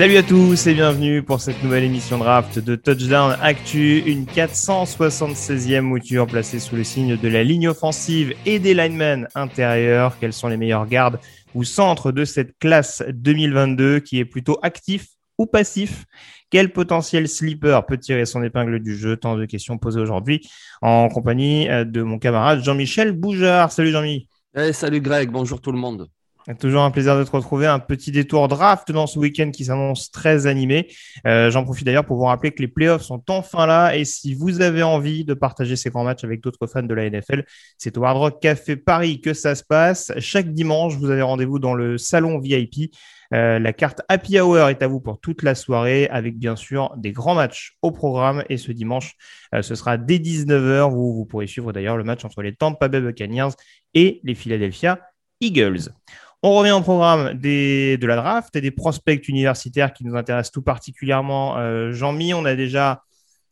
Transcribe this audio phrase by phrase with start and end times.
[0.00, 5.82] Salut à tous et bienvenue pour cette nouvelle émission draft de Touchdown Actu, une 476e
[5.82, 10.16] mouture placée sous le signe de la ligne offensive et des linemen intérieurs.
[10.18, 11.20] Quels sont les meilleurs gardes
[11.54, 16.06] ou centres de cette classe 2022 qui est plutôt actif ou passif?
[16.48, 19.18] Quel potentiel sleeper peut tirer son épingle du jeu?
[19.18, 20.48] Tant de questions posées aujourd'hui
[20.80, 23.70] en compagnie de mon camarade Jean-Michel Boujard.
[23.70, 24.28] Salut Jean-Mi.
[24.54, 26.08] Hey, salut Greg, bonjour tout le monde.
[26.58, 27.66] Toujours un plaisir de te retrouver.
[27.66, 30.88] Un petit détour draft dans ce week-end qui s'annonce très animé.
[31.26, 33.96] Euh, J'en profite d'ailleurs pour vous rappeler que les playoffs sont enfin là.
[33.96, 37.08] Et si vous avez envie de partager ces grands matchs avec d'autres fans de la
[37.08, 37.44] NFL,
[37.78, 40.12] c'est au Hard Rock Café Paris que ça se passe.
[40.18, 42.94] Chaque dimanche, vous avez rendez-vous dans le salon VIP.
[43.32, 46.94] Euh, la carte Happy Hour est à vous pour toute la soirée avec bien sûr
[46.96, 48.44] des grands matchs au programme.
[48.48, 49.14] Et ce dimanche,
[49.54, 50.90] euh, ce sera dès 19h.
[50.90, 53.50] Vous, vous pourrez suivre d'ailleurs le match entre les Tampa Bay Buccaneers
[53.94, 54.98] et les Philadelphia
[55.40, 55.90] Eagles.
[56.42, 60.62] On revient au programme de la draft et des prospects universitaires qui nous intéressent tout
[60.62, 61.58] particulièrement.
[61.58, 63.02] Euh, Jean-Mi, on a déjà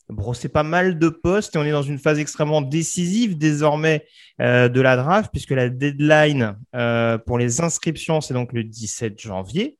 [0.08, 4.06] brossé pas mal de postes et on est dans une phase extrêmement décisive désormais
[4.40, 9.20] euh, de la draft puisque la deadline euh, pour les inscriptions, c'est donc le 17
[9.20, 9.76] janvier,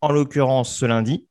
[0.00, 1.28] en l'occurrence ce lundi.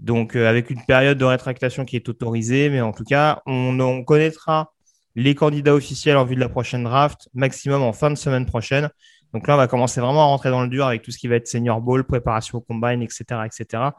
[0.00, 4.72] Donc avec une période de rétractation qui est autorisée, mais en tout cas, on connaîtra
[5.18, 8.88] les candidats officiels en vue de la prochaine draft maximum en fin de semaine prochaine.
[9.34, 11.28] Donc là, on va commencer vraiment à rentrer dans le dur avec tout ce qui
[11.28, 13.90] va être senior ball, préparation au combine, etc., etc.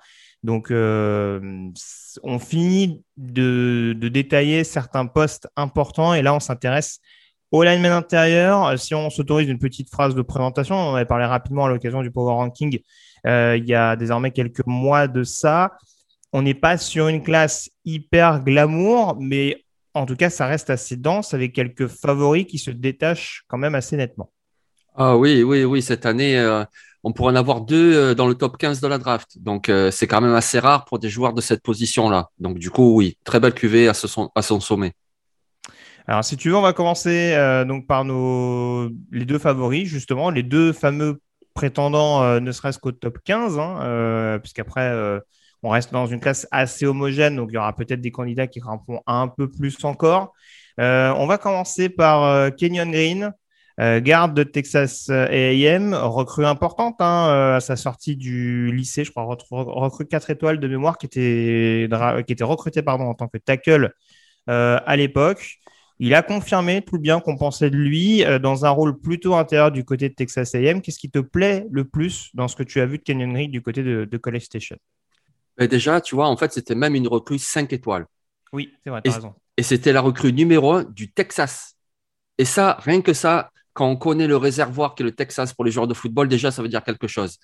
[0.43, 1.69] Donc, euh,
[2.23, 6.99] on finit de, détailler certains postes importants et là, on s'intéresse
[7.51, 8.79] au lineman intérieur.
[8.79, 12.11] Si on s'autorise une petite phrase de présentation, on avait parlé rapidement à l'occasion du
[12.11, 12.79] Power Ranking
[13.27, 15.77] euh, il y a désormais quelques mois de ça.
[16.31, 20.95] On n'est pas sur une classe hyper glamour, mais en tout cas, ça reste assez
[20.95, 24.31] dense avec quelques favoris qui se détachent quand même assez nettement.
[25.01, 26.65] Ah oui, oui, oui, cette année, euh,
[27.05, 29.41] on pourrait en avoir deux euh, dans le top 15 de la draft.
[29.41, 32.27] Donc, euh, c'est quand même assez rare pour des joueurs de cette position-là.
[32.37, 34.91] Donc, du coup, oui, très belle cuvée à, son sommet.
[36.05, 37.33] Alors, si tu veux, on va commencer
[37.65, 41.21] donc par nos les deux favoris, justement, les deux fameux
[41.53, 44.93] prétendants, ne serait-ce qu'au top 15, hein, puisqu'après,
[45.63, 48.59] on reste dans une classe assez homogène, donc il y aura peut-être des candidats qui
[48.59, 50.33] grimperont un peu plus encore.
[50.77, 53.33] on va commencer par Kenyon Green,
[53.79, 59.11] euh, garde de Texas A&M, recrue importante hein, euh, à sa sortie du lycée, je
[59.11, 61.87] crois, recrue 4 étoiles de mémoire qui était,
[62.27, 63.93] qui était recruté pardon, en tant que tackle
[64.49, 65.59] euh, à l'époque.
[65.97, 69.71] Il a confirmé tout le bien qu'on pensait de lui dans un rôle plutôt intérieur
[69.71, 70.81] du côté de Texas A&M.
[70.81, 73.51] Qu'est-ce qui te plaît le plus dans ce que tu as vu de Kenyon Green
[73.51, 74.77] du côté de, College Station?
[75.57, 78.05] Ben Déjà, tu vois, en fait, c'était même une recrue 5 étoiles.
[78.53, 79.35] Oui, c'est vrai, tu as raison.
[79.57, 81.75] Et c'était la recrue numéro 1 du Texas.
[82.37, 85.71] Et ça, rien que ça, quand on connaît le réservoir qu'est le Texas pour les
[85.71, 87.37] joueurs de football, déjà, ça veut dire quelque chose.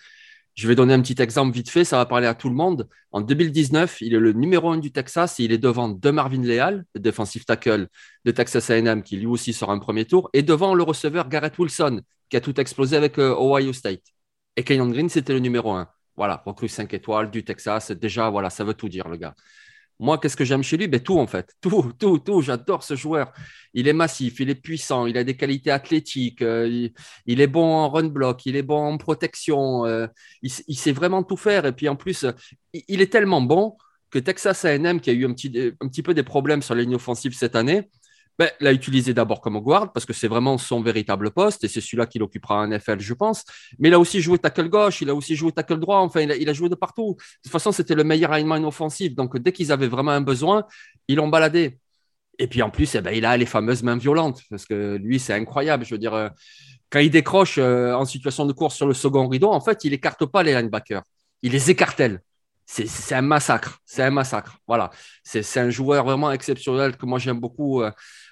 [0.53, 2.90] Je vais donner un petit exemple vite fait, ça va parler à tout le monde.
[3.13, 6.41] En 2019, il est le numéro un du Texas et il est devant de Marvin
[6.41, 7.88] Leal, le defensive tackle
[8.25, 11.57] de Texas A&M, qui lui aussi sort un premier tour, et devant le receveur Garrett
[11.57, 14.03] Wilson, qui a tout explosé avec euh, Ohio State.
[14.57, 15.88] Et Kenyon Green, c'était le numéro un.
[16.17, 17.91] Voilà, recrue 5 étoiles du Texas.
[17.91, 19.35] Déjà, voilà, ça veut tout dire, le gars.
[20.00, 20.88] Moi, qu'est-ce que j'aime chez lui?
[20.88, 21.54] Ben, Tout, en fait.
[21.62, 22.42] Tout, tout, tout.
[22.42, 23.32] J'adore ce joueur.
[23.74, 26.90] Il est massif, il est puissant, il a des qualités athlétiques, euh,
[27.26, 29.86] il, est bon en run block, il est bon en protection.
[29.86, 30.08] Euh,
[30.42, 31.66] il, sait vraiment tout faire.
[31.66, 32.26] Et puis, en plus,
[32.74, 33.78] il, est tellement bon
[34.09, 36.82] que Texas A&M, qui a eu un petit, un petit peu des problèmes sur la
[36.82, 37.90] ligne offensive cette année,
[38.37, 41.79] ben, l'a utilisé d'abord comme guard parce que c'est vraiment son véritable poste et c'est
[41.79, 43.46] celui-là qu'il occupera en NFL, je pense.
[43.79, 46.49] Mais il a aussi joué tackle gauche, il a aussi joué tackle droit, enfin, il
[46.49, 47.16] a, joué de partout.
[47.17, 49.16] De toute façon, c'était le meilleur lineman offensif.
[49.16, 50.66] Donc, dès qu'ils avaient vraiment un besoin,
[51.08, 51.79] ils l'ont baladé.
[52.37, 55.20] Et puis en plus, eh ben, il a les fameuses mains violentes parce que lui,
[55.20, 55.85] c'est incroyable.
[55.85, 56.28] Je veux dire, euh,
[56.90, 59.93] quand il décroche euh, en situation de course sur le second rideau, en fait, il
[59.93, 61.03] écarte pas les linebackers,
[61.41, 62.22] il les écartèle
[62.66, 63.79] c'est un massacre.
[63.85, 64.58] C'est un massacre.
[64.67, 64.90] Voilà.
[65.23, 67.84] C'est un joueur vraiment exceptionnel que moi j'aime beaucoup.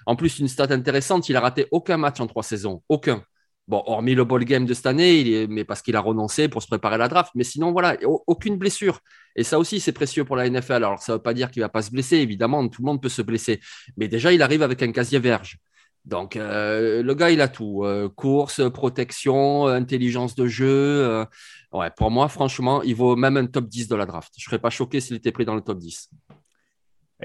[0.06, 0.12] Euh.
[0.12, 2.82] En plus, une stat intéressante, il a raté aucun match en trois saisons.
[2.88, 3.22] Aucun.
[3.66, 6.66] Bon, hormis le ball game de cette année, mais parce qu'il a renoncé pour se
[6.66, 7.32] préparer à la draft.
[7.34, 7.96] Mais sinon, voilà,
[8.26, 9.00] aucune blessure.
[9.36, 10.84] Et ça aussi, c'est précieux pour la NFL.
[10.84, 12.18] Alors, ça ne veut pas dire qu'il ne va pas se blesser.
[12.18, 13.60] Évidemment, tout le monde peut se blesser.
[13.96, 15.58] Mais déjà, il arrive avec un casier vierge.
[16.04, 17.86] Donc, le gars, il a tout.
[18.16, 21.24] course, protection, intelligence de jeu.
[21.72, 24.30] ouais, pour moi, franchement, il vaut même un top 10 de la draft.
[24.36, 26.10] Je ne serais pas choqué s'il était pris dans le top 10.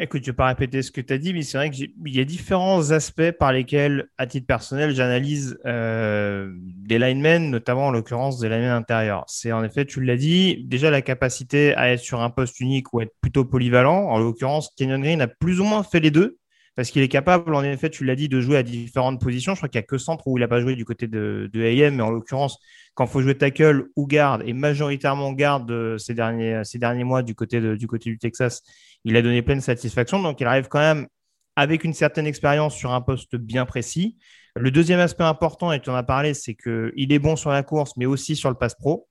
[0.02, 1.92] Écoute, je ne vais pas répéter ce que tu as dit, mais c'est vrai qu'il
[2.06, 7.92] y a différents aspects par lesquels, à titre personnel, j'analyse euh, des linemen, notamment en
[7.92, 9.26] l'occurrence des linemen intérieurs.
[9.28, 12.94] C'est en effet, tu l'as dit, déjà la capacité à être sur un poste unique
[12.94, 14.06] ou être plutôt polyvalent.
[14.06, 16.38] En l'occurrence, Kenyon Green a plus ou moins fait les deux,
[16.78, 19.54] parce qu'il est capable, en effet, tu l'as dit, de jouer à différentes positions.
[19.54, 21.50] Je crois qu'il n'y a que centre où il n'a pas joué du côté de,
[21.56, 22.58] AM, mais en l'occurrence,
[22.94, 27.04] quand il faut jouer tackle ou garde, et majoritairement garde euh, ces derniers, ces derniers
[27.04, 28.64] mois du côté du Texas,
[29.06, 30.22] il a donné pleine satisfaction.
[30.22, 31.08] Donc, il arrive quand même
[31.56, 34.18] avec une certaine expérience sur un poste bien précis.
[34.56, 37.64] Le deuxième aspect important, et tu en as parlé, c'est qu'il est bon sur la
[37.64, 39.08] course, mais aussi sur le pass pro.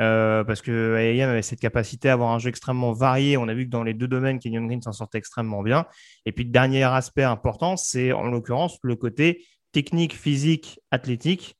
[0.00, 3.36] Euh, parce que AIM avait cette capacité à avoir un jeu extrêmement varié.
[3.36, 5.86] On a vu que dans les deux domaines, Kenyon Green s'en sortait extrêmement bien.
[6.26, 11.56] Et puis, le dernier aspect important, c'est en l'occurrence le côté technique, physique, athlétique.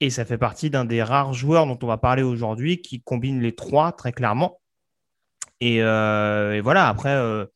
[0.00, 3.40] Et ça fait partie d'un des rares joueurs dont on va parler aujourd'hui qui combine
[3.40, 4.60] les trois très clairement.
[5.62, 7.46] Euh, et, voilà, après, euh,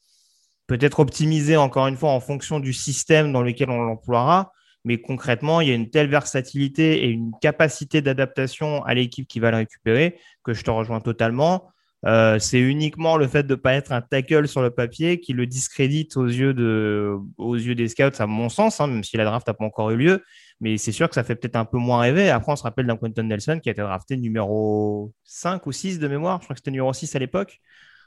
[0.67, 4.53] peut-être optimiser encore une fois en fonction du système dans lequel on l'emploiera.
[4.85, 9.41] Mais concrètement, il y a une telle versatilité et une capacité d'adaptation à l'équipe qui
[9.41, 11.71] va le récupérer que je te rejoins totalement.
[12.07, 15.35] Euh, c'est uniquement le fait de ne pas être un tackle sur le papier qui
[15.35, 19.19] le discrédite aux yeux, de, aux yeux des scouts, à mon sens, hein, même si
[19.19, 20.25] la draft n'a pas encore eu lieu.
[20.61, 22.31] Mais c'est sûr que ça fait peut-être un peu moins rêver.
[22.31, 25.99] Après, on se rappelle d'un Quentin Nelson qui a été drafté numéro 5 ou 6
[25.99, 26.39] de mémoire.
[26.41, 27.61] Je crois que c'était numéro 6 à l'époque.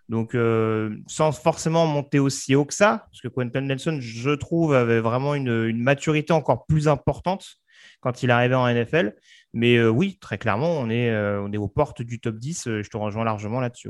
[0.09, 4.73] Donc, euh, sans forcément monter aussi haut que ça, parce que Quentin Nelson, je trouve,
[4.73, 7.55] avait vraiment une, maturité encore plus importante
[8.01, 9.15] quand il arrivait en NFL.
[9.53, 12.63] Mais euh, oui, très clairement, on est, euh, on est aux portes du top 10.
[12.81, 13.89] je te rejoins largement là-dessus.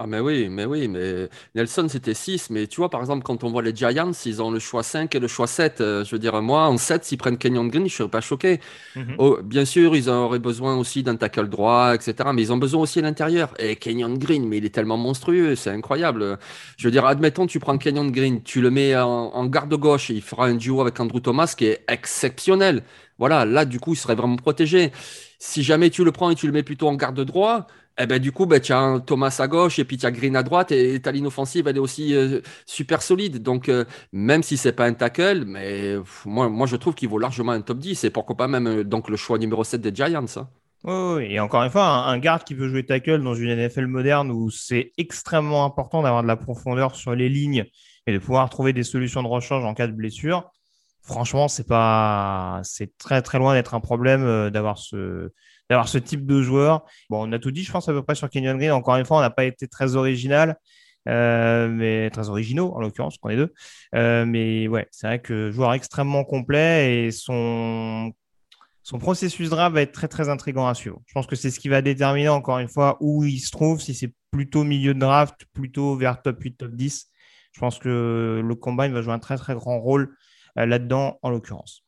[0.00, 2.50] Ah, mais oui, mais oui, mais Nelson, c'était 6.
[2.50, 5.12] Mais tu vois, par exemple, quand on voit les Giants, ils ont le choix 5
[5.16, 5.80] et le choix 7.
[5.80, 8.20] Euh, je veux dire, moi, en 7, s'ils prennent Kenyon Green, je ne serais pas
[8.20, 8.60] choqué.
[8.94, 9.16] Mhm.
[9.18, 12.32] Oh, bien sûr, ils auraient besoin aussi d'un tackle droit, etc.
[12.32, 13.54] Mais ils ont besoin aussi à l'intérieur.
[13.58, 16.38] Et Kenyon Green, mais il est tellement monstrueux, c'est incroyable.
[16.76, 20.10] Je veux dire, admettons, tu prends Kenyon Green, tu le mets en, en garde gauche
[20.10, 22.84] et il fera un duo avec Andrew Thomas qui est exceptionnel.
[23.18, 24.92] Voilà, là, du coup, il serait vraiment protégé.
[25.40, 27.66] Si jamais tu le prends et tu le mets plutôt en garde droit,
[28.00, 30.36] eh ben, du coup, ben, tu as Thomas à gauche et puis tu as Green
[30.36, 33.42] à droite et ta ligne offensive, elle est aussi euh, super solide.
[33.42, 37.52] Donc, euh, même si c'est pas un tackle, mais moi, je trouve qu'il vaut largement
[37.52, 40.24] un top 10 et pourquoi pas même euh, donc, le choix numéro 7 des Giants.
[40.36, 40.48] Hein.
[40.84, 44.30] Oui, et encore une fois, un, garde qui veut jouer tackle dans une NFL moderne
[44.30, 47.64] où c'est extrêmement important d'avoir de la profondeur sur les lignes
[48.06, 50.52] et de pouvoir trouver des solutions de rechange en cas de blessure,
[51.02, 55.32] franchement, c'est pas, c'est très très loin d'être un problème d'avoir ce,
[55.68, 56.84] d'avoir ce type de joueur.
[57.10, 58.72] Bon, on a tout dit, je pense, à peu près sur Kenyon Green.
[58.72, 60.56] Encore une fois, on n'a pas été très original,
[61.08, 63.52] euh, mais très originaux, en l'occurrence, qu'on est deux.
[63.94, 68.12] Euh, mais ouais, c'est vrai que joueur extrêmement complet et son,
[68.82, 71.00] son processus draft va être très, très intriguant à suivre.
[71.06, 73.80] Je pense que c'est ce qui va déterminer, encore une fois, où il se trouve,
[73.80, 77.06] si c'est plutôt milieu de draft, plutôt vers top 8, top 10.
[77.52, 80.14] Je pense que le combine va jouer un très, très grand rôle
[80.58, 81.84] euh, là-dedans, en l'occurrence.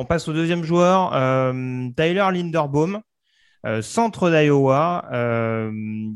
[0.00, 3.00] On passe au deuxième joueur, euh, Tyler Linderbaum,
[3.66, 5.72] euh, centre d'Iowa, euh,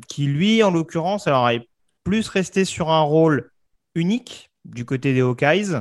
[0.07, 1.69] qui lui, en l'occurrence, est
[2.05, 3.51] plus resté sur un rôle
[3.97, 5.81] unique du côté des Hawkeyes.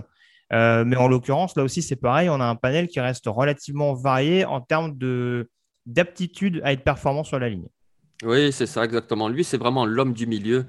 [0.50, 2.28] mais en l'occurrence, là aussi, c'est pareil.
[2.28, 4.98] On a un panel qui reste relativement varié en termes
[5.86, 7.68] d'aptitude à être performant sur la ligne.
[8.24, 9.30] Oui, c'est ça, exactement.
[9.30, 10.66] Lui, c'est vraiment l'homme du milieu.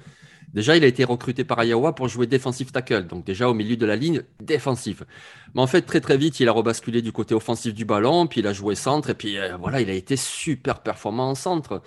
[0.52, 3.76] Déjà, il a été recruté par Iowa pour jouer defensive tackle, donc déjà au milieu
[3.76, 5.06] de la ligne défensive.
[5.54, 8.40] Mais en fait, très très vite, il a rebasculé du côté offensif du ballon, puis
[8.40, 11.82] il a joué centre, et puis euh, voilà, il a été super performant en centre.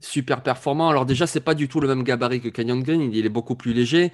[0.00, 0.88] Super performant.
[0.88, 3.54] Alors déjà, c'est pas du tout le même gabarit que Canyon Green, il est beaucoup
[3.54, 4.12] plus léger.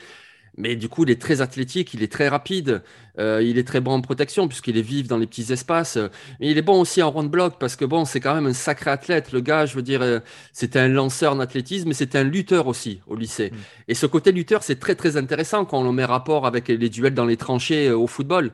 [0.59, 2.83] Mais du coup, il est très athlétique, il est très rapide,
[3.19, 5.97] euh, il est très bon en protection puisqu'il est vif dans les petits espaces.
[6.41, 8.53] Mais il est bon aussi en round block parce que bon, c'est quand même un
[8.53, 9.33] sacré athlète.
[9.33, 10.21] Le gars, je veux dire, euh,
[10.53, 13.51] c'était un lanceur en athlétisme, mais c'était un lutteur aussi au lycée.
[13.51, 13.57] Mm.
[13.89, 16.89] Et ce côté lutteur, c'est très très intéressant quand on le met rapport avec les
[16.91, 18.51] duels dans les tranchées euh, au football.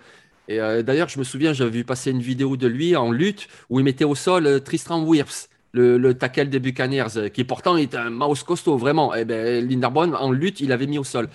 [0.50, 3.80] Et d'ailleurs, je me souviens, j'avais vu passer une vidéo de lui en lutte où
[3.80, 5.50] il mettait au sol Tristram Wirfs.
[5.72, 9.14] Le, le, tackle des Buccaneers, qui pourtant est un mouse costaud, vraiment.
[9.14, 11.28] Et eh ben, Linderborn, en lutte, il avait mis au sol.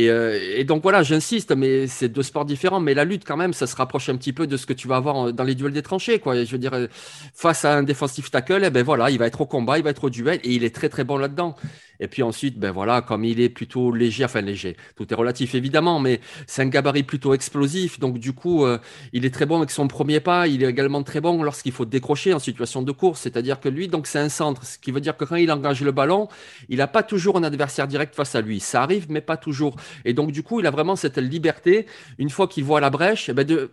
[0.00, 2.80] Euh, et, donc voilà, j'insiste, mais c'est deux sports différents.
[2.80, 4.88] Mais la lutte, quand même, ça se rapproche un petit peu de ce que tu
[4.88, 6.18] vas avoir dans les duels des tranchées.
[6.18, 6.44] Quoi.
[6.44, 6.88] Je veux dire,
[7.34, 9.90] face à un défensif tackle, eh ben voilà, il va être au combat, il va
[9.90, 11.56] être au duel, et il est très très bon là-dedans.
[12.00, 15.54] Et puis ensuite, ben voilà, comme il est plutôt léger, enfin léger, tout est relatif
[15.54, 17.98] évidemment, mais c'est un gabarit plutôt explosif.
[17.98, 18.78] Donc du coup, euh,
[19.12, 20.46] il est très bon avec son premier pas.
[20.46, 23.20] Il est également très bon lorsqu'il faut décrocher en situation de course.
[23.20, 25.82] C'est-à-dire que lui, donc c'est un centre, ce qui veut dire que quand il engage
[25.82, 26.28] le ballon,
[26.68, 28.60] il n'a pas toujours un adversaire direct face à lui.
[28.60, 29.76] Ça arrive, mais pas toujours.
[30.04, 31.86] Et donc du coup, il a vraiment cette liberté,
[32.18, 33.70] une fois qu'il voit la brèche, eh ben de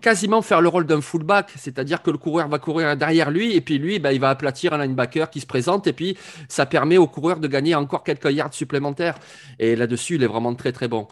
[0.00, 3.60] quasiment faire le rôle d'un fullback, c'est-à-dire que le coureur va courir derrière lui et
[3.60, 6.16] puis lui, ben, il va aplatir un linebacker qui se présente et puis
[6.48, 9.16] ça permet au coureur de gagner encore quelques yards supplémentaires.
[9.58, 11.08] Et là-dessus, il est vraiment très très bon.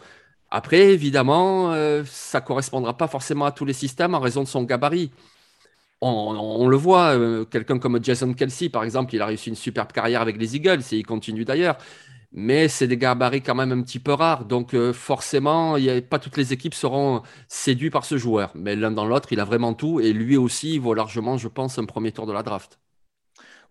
[0.51, 4.47] Après, évidemment, euh, ça ne correspondra pas forcément à tous les systèmes en raison de
[4.47, 5.11] son gabarit.
[6.01, 9.91] On, le voit, euh, quelqu'un comme Jason Kelsey, par exemple, il a réussi une superbe
[9.91, 11.77] carrière avec les Eagles et il continue d'ailleurs
[12.35, 14.45] mais c'est des gabarits quand même un petit peu rares.
[14.45, 15.77] Donc euh, forcément,
[16.09, 18.51] pas toutes les équipes seront séduites par ce joueur.
[18.55, 20.01] Mais l'un dans l'autre, il a vraiment tout.
[20.01, 22.77] Et lui aussi, il vaut largement, je pense, un premier tour de la draft.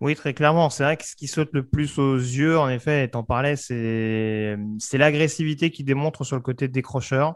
[0.01, 0.71] Oui, très clairement.
[0.71, 3.57] C'est vrai que ce qui saute le plus aux yeux, en effet, et t'en parlais,
[3.57, 4.57] c'est
[4.95, 7.35] l'agressivité qu'il démontre sur le côté décrocheur.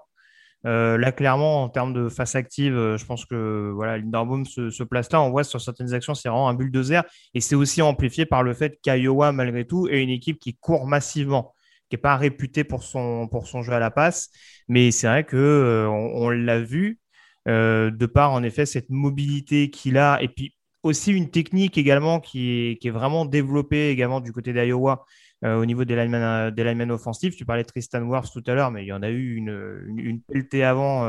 [0.66, 4.70] Euh, là, clairement, en termes de face active, euh, je pense que voilà, Linderbaum se,
[4.70, 5.22] se, place là.
[5.22, 7.04] On voit sur certaines actions, c'est vraiment un bulldozer.
[7.34, 10.86] Et c'est aussi amplifié par le fait qu'Iowa, malgré tout, est une équipe qui court
[10.86, 11.54] massivement,
[11.88, 14.30] qui n'est pas réputée pour son, pour son jeu à la passe.
[14.66, 16.98] Mais c'est vrai qu'on euh, on, l'a vu,
[17.46, 20.20] de par en effet cette mobilité qu'il a.
[20.22, 24.52] Et puis aussi une technique également qui est, qui est vraiment développée également du côté
[24.52, 25.04] d'Iowa
[25.44, 27.36] au niveau des linemen, euh, des linemen offensifs.
[27.36, 29.84] Tu parlais de Tristan Wirfs tout à l'heure, mais il y en a eu une,
[29.96, 31.04] une, pelletée avant.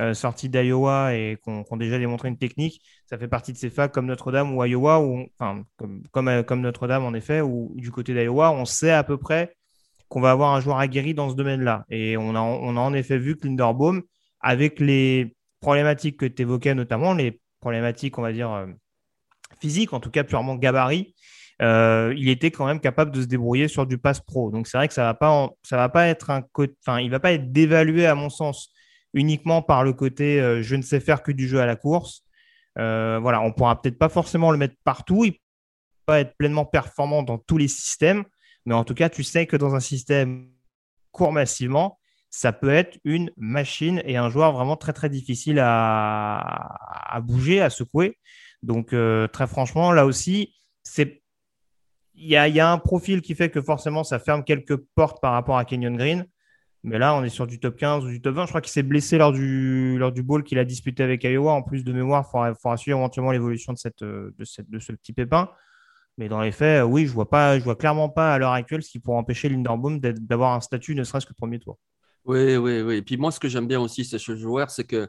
[0.00, 3.70] Euh, sortie d'Iowa et qu'on ont déjà démontré une technique, ça fait partie de ces
[3.70, 8.12] facs comme Notre-Dame ou Iowa, enfin comme, comme, comme Notre-Dame en effet, ou du côté
[8.12, 9.54] d'Iowa, on sait à peu près
[10.08, 11.84] qu'on va avoir un joueur aguerri dans ce domaine-là.
[11.90, 14.02] Et on a, on a en effet vu que Linderbaum,
[14.40, 18.66] avec les problématiques que tu évoquais, notamment les problématiques, on va dire,
[19.60, 21.14] physiques, en tout cas purement gabarit,
[21.62, 24.50] euh, il était quand même capable de se débrouiller sur du pass pro.
[24.50, 26.42] Donc c'est vrai que ça va pas, ça va pas être un
[26.80, 28.70] enfin, il va pas être dévalué à mon sens
[29.12, 32.22] uniquement par le côté euh, je ne sais faire que du jeu à la course.
[32.78, 35.38] Euh, voilà, on pourra peut-être pas forcément le mettre partout, il peut
[36.06, 38.24] pas être pleinement performant dans tous les systèmes,
[38.66, 40.50] mais en tout cas, tu sais que dans un système
[41.12, 47.20] court massivement, ça peut être une machine et un joueur vraiment très très difficile à
[47.22, 48.18] bouger, à secouer.
[48.64, 48.88] Donc
[49.32, 51.22] très franchement, là aussi, c'est
[52.24, 55.58] il y a, un profil qui fait que forcément ça ferme quelques portes par rapport
[55.58, 56.26] à Kenyon Green.
[56.82, 58.44] Mais là, on est sur du top 15 ou du top 20.
[58.44, 61.52] Je crois qu'il s'est blessé lors du, lors du bowl qu'il a disputé avec Iowa.
[61.52, 65.48] En plus de mémoire, il faudra, suivre éventuellement l'évolution de, cette, de, ce petit pépin.
[66.18, 68.82] Mais dans les faits, oui, je vois pas, je vois clairement pas à l'heure actuelle
[68.82, 71.78] ce qui pourrait empêcher Linderbaum d'avoir un statut, ne serait-ce que premier tour.
[72.26, 72.96] Oui, oui, oui.
[72.96, 75.08] Et puis moi, ce que j'aime bien aussi, c'est ce joueur, c'est que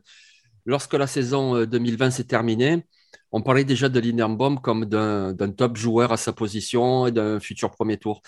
[0.65, 2.85] lorsque la saison 2020 euh, s'est terminée,
[3.31, 7.71] on parlait déjà de Linderbaum comme d'un top joueur à sa position et d'un futur
[7.71, 8.21] premier tour.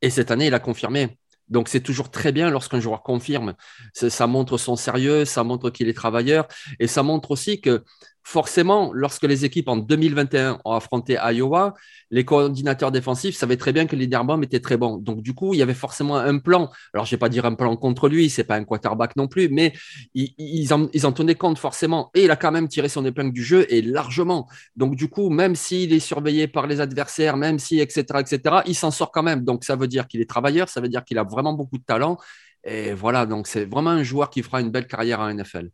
[0.00, 1.16] Et cette année, il a confirmé.
[1.48, 3.54] Donc c'est toujours très bien lorsqu'un joueur confirme.
[3.92, 6.48] Ça montre son sérieux, ça montre qu'il est travailleur
[6.80, 7.84] et ça montre aussi que
[8.22, 11.74] forcément, lorsque les équipes en 2021 ont affronté Iowa,
[12.10, 14.96] les coordinateurs défensifs savaient très bien que Linderbaum était très bon.
[14.98, 16.70] Donc, du coup, il y avait forcément un plan.
[16.94, 19.28] Alors, je ne vais pas dire un plan contre lui, c'est pas un quarterback non
[19.28, 19.72] plus, mais
[20.14, 22.10] ils, en, ils, en, tenaient compte forcément.
[22.14, 24.48] Et il a quand même tiré son épingle du jeu et largement.
[24.76, 28.74] Donc, du coup, même s'il est surveillé par les adversaires, même si, etc., etc., il
[28.74, 29.44] s'en sort quand même.
[29.44, 31.84] Donc, ça veut dire qu'il est travailleur, ça veut dire qu'il a vraiment beaucoup de
[31.84, 32.18] talent.
[32.64, 35.70] Et voilà, donc c'est vraiment un joueur qui fera une belle carrière en NFL.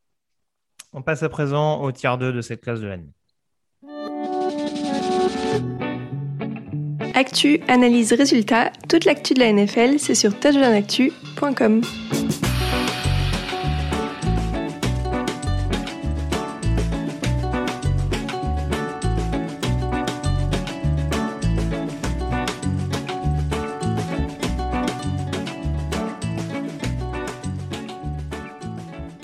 [0.92, 3.12] On passe à présent au tiers 2 de cette classe de l'année.
[7.14, 11.82] Actu, analyse, résultat, toute l'actu de la NFL, c'est sur touchdownactu.com.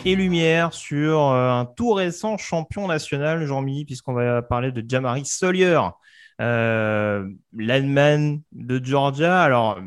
[0.04, 5.24] et lumière sur euh, un tout récent champion national, Jean-Mi, puisqu'on va parler de Jamari
[5.24, 5.80] Sawyer,
[6.40, 9.42] euh, de Georgia.
[9.42, 9.80] Alors,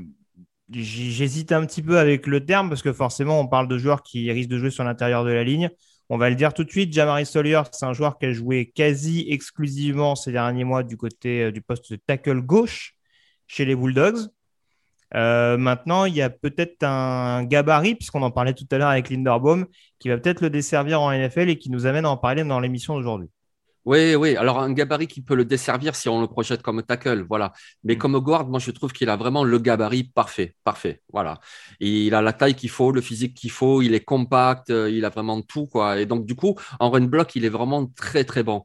[0.71, 4.31] j'hésite un petit peu avec le terme parce que forcément, on parle de joueurs qui
[4.31, 5.69] risquent de jouer sur l'intérieur de la ligne.
[6.09, 8.71] On va le dire tout de suite, Jamari Sawyer, c'est un joueur qui a joué
[8.73, 12.95] quasi exclusivement ces derniers mois du côté euh, du poste de tackle gauche
[13.45, 14.29] chez les Bulldogs.
[15.15, 19.09] Euh, maintenant, il y a peut-être un gabarit, puisqu'on en parlait tout à l'heure avec
[19.09, 19.65] Linderbaum,
[19.99, 22.59] qui va peut-être le desservir en NFL et qui nous amène à en parler dans
[22.59, 23.29] l'émission d'aujourd'hui.
[23.87, 24.35] Oui, oui.
[24.35, 27.53] Alors, un gabarit qui peut le desservir si on le projette comme tackle, voilà.
[27.85, 27.97] Mais mm.
[27.97, 31.39] comme guard, moi, je trouve qu'il a vraiment le gabarit parfait, parfait, voilà.
[31.79, 35.05] il a la taille qu'il faut, le physique qu'il faut, il est compact, euh, il
[35.05, 36.01] a vraiment tout, quoi.
[36.01, 38.63] Et donc, du coup, en run block, il est vraiment très, très bon.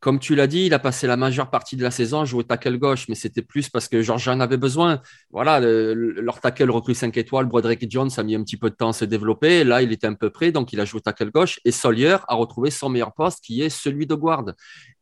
[0.00, 2.42] Comme tu l'as dit, il a passé la majeure partie de la saison à jouer
[2.42, 5.02] tackle gauche, mais c'était plus parce que Georgia en avait besoin.
[5.30, 8.88] Voilà, leur tackle recrue 5 étoiles, Broderick Jones a mis un petit peu de temps
[8.88, 9.62] à se développer.
[9.62, 11.60] Là, il était un peu près, donc il a joué tackle gauche.
[11.66, 14.46] Et Sawyer a retrouvé son meilleur poste, qui est celui de guard.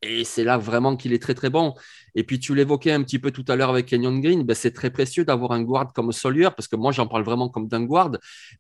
[0.02, 1.74] Et c'est là vraiment qu'il est très, très bon.
[2.14, 4.70] Et puis, tu l'évoquais un petit peu tout à l'heure avec Kenyon Green, ben, c'est
[4.70, 7.82] très précieux d'avoir un guard comme Sawyer, parce que moi, j'en parle vraiment comme d'un
[7.84, 8.12] guard.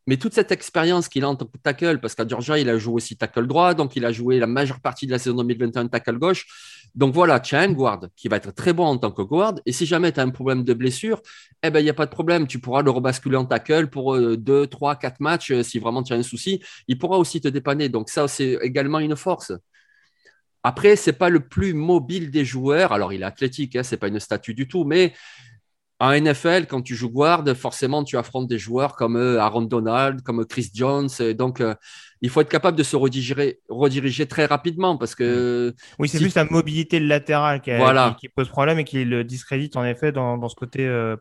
[0.08, 2.76] Mais toute cette expérience qu'il a en tant que tackle, parce qu'à Georgia, il a
[2.76, 5.86] joué aussi tackle droit, donc il a joué la majeure partie de la saison 2021
[5.88, 6.46] tackle gauche.
[6.94, 9.54] Donc voilà, tu as un guard qui va être très bon en tant que guard.
[9.64, 11.22] Et si jamais tu as un problème de blessure,
[11.62, 12.46] eh ben, il n'y a pas de problème.
[12.48, 15.52] Tu pourras le rebasculer en tackle pour 2, 3, 4 matchs.
[15.52, 17.88] Euh, si vraiment tu as un souci, il pourra aussi te dépanner.
[17.88, 19.52] Donc ça, c'est également une force.
[20.62, 22.92] Après, c'est pas le plus mobile des joueurs.
[22.92, 25.14] Alors, il est athlétique, hein, c'est pas une statue du tout, mais
[26.00, 30.22] en NFL, quand tu joues guard, forcément, tu affrontes des joueurs comme euh, Aaron Donald,
[30.22, 31.08] comme Chris Jones.
[31.36, 31.74] Donc, euh,
[32.22, 35.74] il faut être capable de se rediriger, rediriger très rapidement parce que.
[35.98, 37.72] Oui, c'est plus la mobilité latérale qui,
[38.20, 41.16] qui, pose problème et qui le discrédite en effet dans, ce côté euh,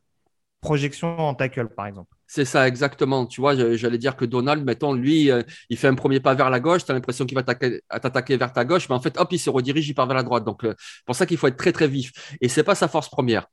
[0.61, 2.16] projection en tackle, par exemple.
[2.29, 3.25] C'est ça, exactement.
[3.25, 6.49] Tu vois, j'allais dire que Donald, mettons, lui, euh, il fait un premier pas vers
[6.49, 9.29] la gauche, tu as l'impression qu'il va t'attaquer vers ta gauche, mais en fait, hop,
[9.31, 10.43] il se redirige, il part vers la droite.
[10.43, 10.73] Donc, euh,
[11.05, 12.11] pour ça qu'il faut être très, très vif.
[12.41, 13.47] Et c'est pas sa force première.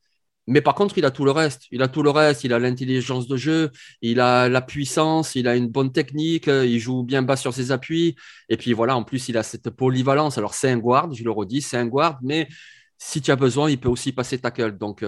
[0.47, 1.63] Mais par contre, il a tout le reste.
[1.71, 2.45] Il a tout le reste.
[2.45, 3.71] Il a l'intelligence de jeu,
[4.03, 7.55] il a la puissance, il a une bonne technique, euh, il joue bien bas sur
[7.55, 8.17] ses appuis.
[8.49, 10.37] Et puis voilà, en plus, il a cette polyvalence.
[10.37, 12.49] Alors, c'est un guard, je le redis, c'est un guard, mais
[12.99, 14.77] si tu as besoin, il peut aussi passer tackle.
[14.79, 15.05] Donc,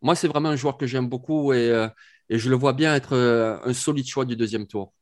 [0.00, 1.88] moi, c'est vraiment un joueur que j'aime beaucoup et
[2.28, 4.92] et je le vois bien être euh, un solide choix du deuxième tour.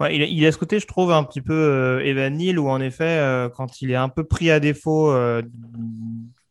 [0.00, 3.18] Il, a ce côté, je trouve, un petit peu euh, Evan Neal, où en effet,
[3.18, 5.42] euh, quand il est un peu pris à défaut, quand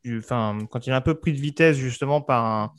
[0.03, 2.75] il est un peu pris de vitesse justement par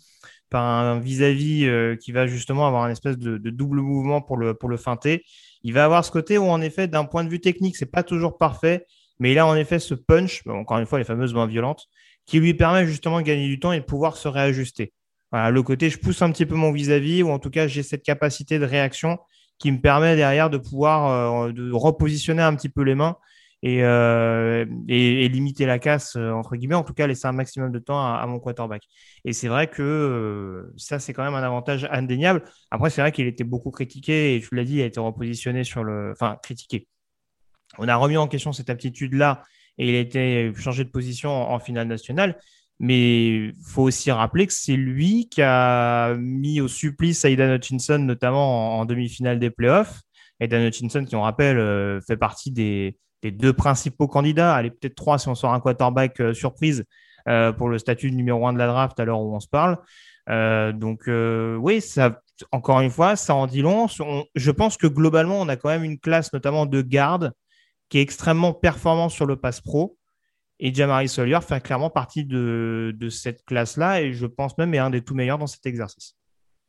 [0.53, 1.69] un vis-à-vis
[2.01, 5.25] qui va justement avoir un espèce de, double mouvement pour le, pour feinter.
[5.65, 8.05] Il va avoir ce côté où, en effet, d'un point de vue technique, c'est pas
[8.05, 8.87] toujours parfait,
[9.19, 11.89] mais il a en effet ce punch, encore une fois, les fameuses mains violentes,
[12.25, 14.93] qui lui permet justement de gagner du temps et de pouvoir se réajuster
[15.33, 18.03] le côté je pousse un petit peu mon vis-à-vis, ou en tout cas j'ai cette
[18.03, 19.19] capacité de réaction
[19.59, 23.17] qui me permet derrière de pouvoir euh, de repositionner un petit peu les mains
[23.63, 27.79] et, euh, limiter la casse, euh, entre guillemets, en tout cas laisser un maximum de
[27.79, 28.83] temps à, mon quarterback.
[29.25, 32.45] Et c'est vrai que ça, c'est quand même un avantage indéniable.
[32.71, 35.65] Après, c'est vrai qu'il était beaucoup critiqué, et tu l'as dit, il a été repositionné
[35.65, 36.13] sur le...
[36.13, 36.87] Enfin, critiqué.
[37.79, 39.43] On a remis en question cette aptitude-là,
[39.79, 42.39] et il a été changé de position en finale nationale.
[42.79, 48.79] Mais faut aussi rappeler que c'est lui qui a mis au supplice Aidan Hutchinson, notamment
[48.79, 50.03] en, demi-finale des playoffs.
[50.41, 55.19] Aidan Hutchinson, qui on rappelle, euh, fait partie des, deux principaux candidats, allez peut-être trois
[55.19, 56.85] si on sort un quarterback euh, surprise
[57.29, 59.79] euh, pour le statut numéro un de la draft à l'heure où on se parle.
[60.75, 61.83] donc oui,
[62.53, 63.87] encore une fois, ça en dit long.
[64.35, 67.33] je pense que globalement, on a quand même une classe, notamment de garde,
[67.89, 69.97] qui est extrêmement performante sur le pass pro.
[70.59, 74.91] Et Jamari Sawyer fait clairement partie de, cette classe-là et je pense même est un
[74.91, 76.15] des tout meilleurs dans cet exercice.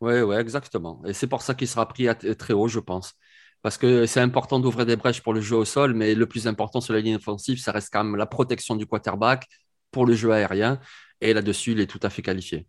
[0.02, 1.02] Oui, ouais, exactement.
[1.06, 3.14] Et c'est pour ça qu'il sera pris très haut, je pense.
[3.62, 6.48] Parce que c'est important d'ouvrir des brèches pour le jeu au sol, mais le plus
[6.48, 9.48] important sur la ligne offensive, ça reste quand même la protection du quarterback
[9.92, 10.80] pour le jeu aérien.
[11.22, 12.68] Et là-dessus, il est tout à fait qualifié.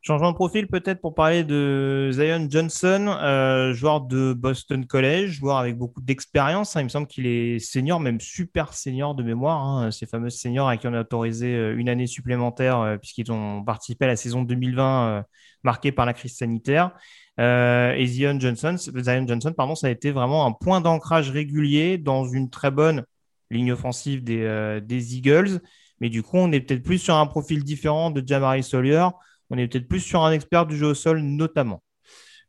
[0.00, 5.56] Changement de profil peut-être pour parler de Zion Johnson, euh, joueur de Boston College, joueur
[5.56, 6.76] avec beaucoup d'expérience.
[6.76, 6.82] Hein.
[6.82, 9.60] Il me semble qu'il est senior, même super senior de mémoire.
[9.60, 9.90] Hein.
[9.90, 13.64] Ces fameux seniors à qui on a autorisé euh, une année supplémentaire euh, puisqu'ils ont
[13.64, 15.24] participé à la saison 2020
[15.64, 16.92] marquée par la crise sanitaire.
[17.36, 22.24] et Zion Johnson, Zion Johnson, pardon, ça a été vraiment un point d'ancrage régulier dans
[22.24, 23.04] une très bonne
[23.50, 25.60] ligne offensive des, des Eagles.
[26.00, 29.08] Mais du coup, on est peut-être plus sur un profil différent de Jamari Sawyer
[29.50, 31.82] on est peut-être plus sur un expert du jeu au sol notamment.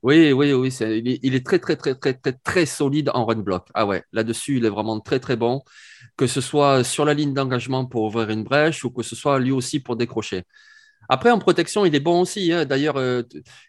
[0.01, 0.69] Oui, oui, oui,
[1.23, 3.67] il, est, très, très, très, très, très, très solide en run block.
[3.73, 5.61] Ah ouais, là-dessus, il est vraiment très, très bon,
[6.15, 9.39] que ce soit sur la ligne d'engagement pour ouvrir une brèche ou que ce soit
[9.39, 10.43] lui aussi pour décrocher.
[11.09, 12.53] Après, en protection, il est bon aussi.
[12.53, 12.65] Hein.
[12.65, 13.23] D'ailleurs, euh,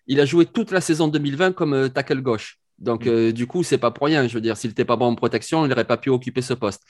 [0.06, 2.60] il a joué toute la saison 2020 comme euh, tackle gauche.
[2.80, 3.08] Donc, mm.
[3.08, 4.26] euh, du coup, c'est pas pour rien.
[4.26, 6.54] Je veux dire, s'il n'était pas bon en protection, il n'aurait pas pu occuper ce
[6.54, 6.82] poste.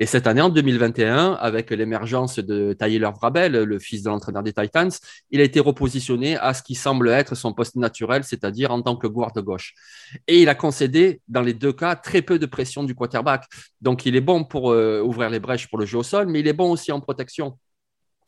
[0.00, 4.52] Et cette année, en 2021, avec l'émergence de Tyler Vrabel, le fils de l'entraîneur des
[4.52, 4.90] Titans,
[5.32, 8.94] il a été repositionné à ce qui semble être son poste naturel, c'est-à-dire en tant
[8.94, 9.74] que de gauche.
[10.28, 13.46] Et il a concédé, dans les deux cas, très peu de pression du quarterback.
[13.80, 16.40] Donc, il est bon pour euh, ouvrir les brèches pour le jeu au sol, mais
[16.40, 17.58] il est bon aussi en protection.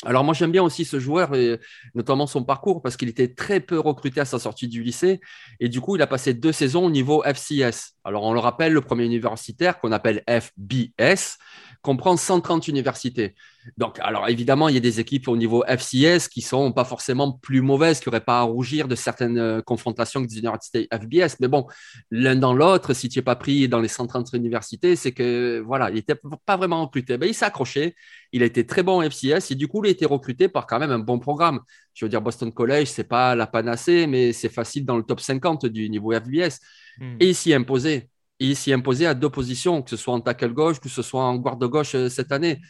[0.07, 1.61] Alors moi j'aime bien aussi ce joueur et
[1.95, 5.21] notamment son parcours parce qu'il était très peu recruté à sa sortie du lycée
[5.61, 7.97] et du coup il a passé deux saisons au niveau FCS.
[8.05, 11.39] Alors on le rappelle, le premier universitaire qu'on appelle FBS
[11.83, 13.35] comprend 130 universités.
[13.77, 17.33] Donc, alors évidemment, il y a des équipes au niveau FCS qui sont pas forcément
[17.33, 21.37] plus mauvaises, qui n'auraient pas à rougir de certaines euh, confrontations que des universités FBS.
[21.41, 21.67] Mais bon,
[22.11, 25.91] l'un dans l'autre, si tu n'es pas pris dans les 130 universités, c'est que voilà,
[25.91, 27.19] il n'était pas vraiment recruté.
[27.19, 27.95] Ben, il s'est accroché,
[28.33, 30.79] il a été très bon FCS et du coup, il a été recruté par quand
[30.79, 31.61] même un bon programme.
[31.95, 35.21] Je veux dire, Boston College, c'est pas la panacée, mais c'est facile dans le top
[35.21, 36.61] 50 du niveau FBS.
[37.01, 37.17] Hmm.
[37.19, 38.11] Et il s'y imposé.
[38.39, 41.23] Il s'y imposé à deux positions, que ce soit en tackle gauche, que ce soit
[41.25, 42.61] en garde gauche euh, cette année.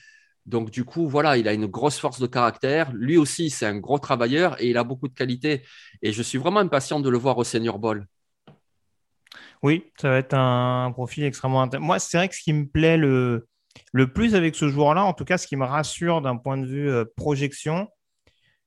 [0.46, 2.90] Donc, du coup, voilà, il a une grosse force de caractère.
[2.92, 5.62] Lui aussi, c'est un gros travailleur et il a beaucoup de qualité.
[6.02, 8.06] Et je suis vraiment impatient de le voir au Senior Bowl.
[9.62, 11.86] Oui, ça va être un profil extrêmement intéressant.
[11.86, 13.46] Moi, c'est vrai que ce qui me plaît le,
[13.92, 16.66] le plus avec ce joueur-là, en tout cas, ce qui me rassure d'un point de
[16.66, 17.88] vue euh, projection,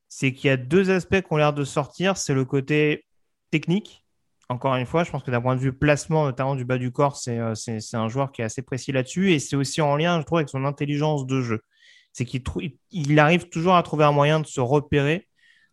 [0.08, 2.18] c'est qu'il y a deux aspects qui ont l'air de sortir.
[2.18, 3.06] C'est le côté
[3.50, 4.03] technique.
[4.50, 6.92] Encore une fois, je pense que d'un point de vue placement, notamment du bas du
[6.92, 7.54] corps, c'est euh,
[7.94, 9.32] un joueur qui est assez précis là-dessus.
[9.32, 11.62] Et c'est aussi en lien, je trouve, avec son intelligence de jeu
[12.14, 12.44] c'est qu'il
[12.92, 15.28] il arrive toujours à trouver un moyen de se repérer,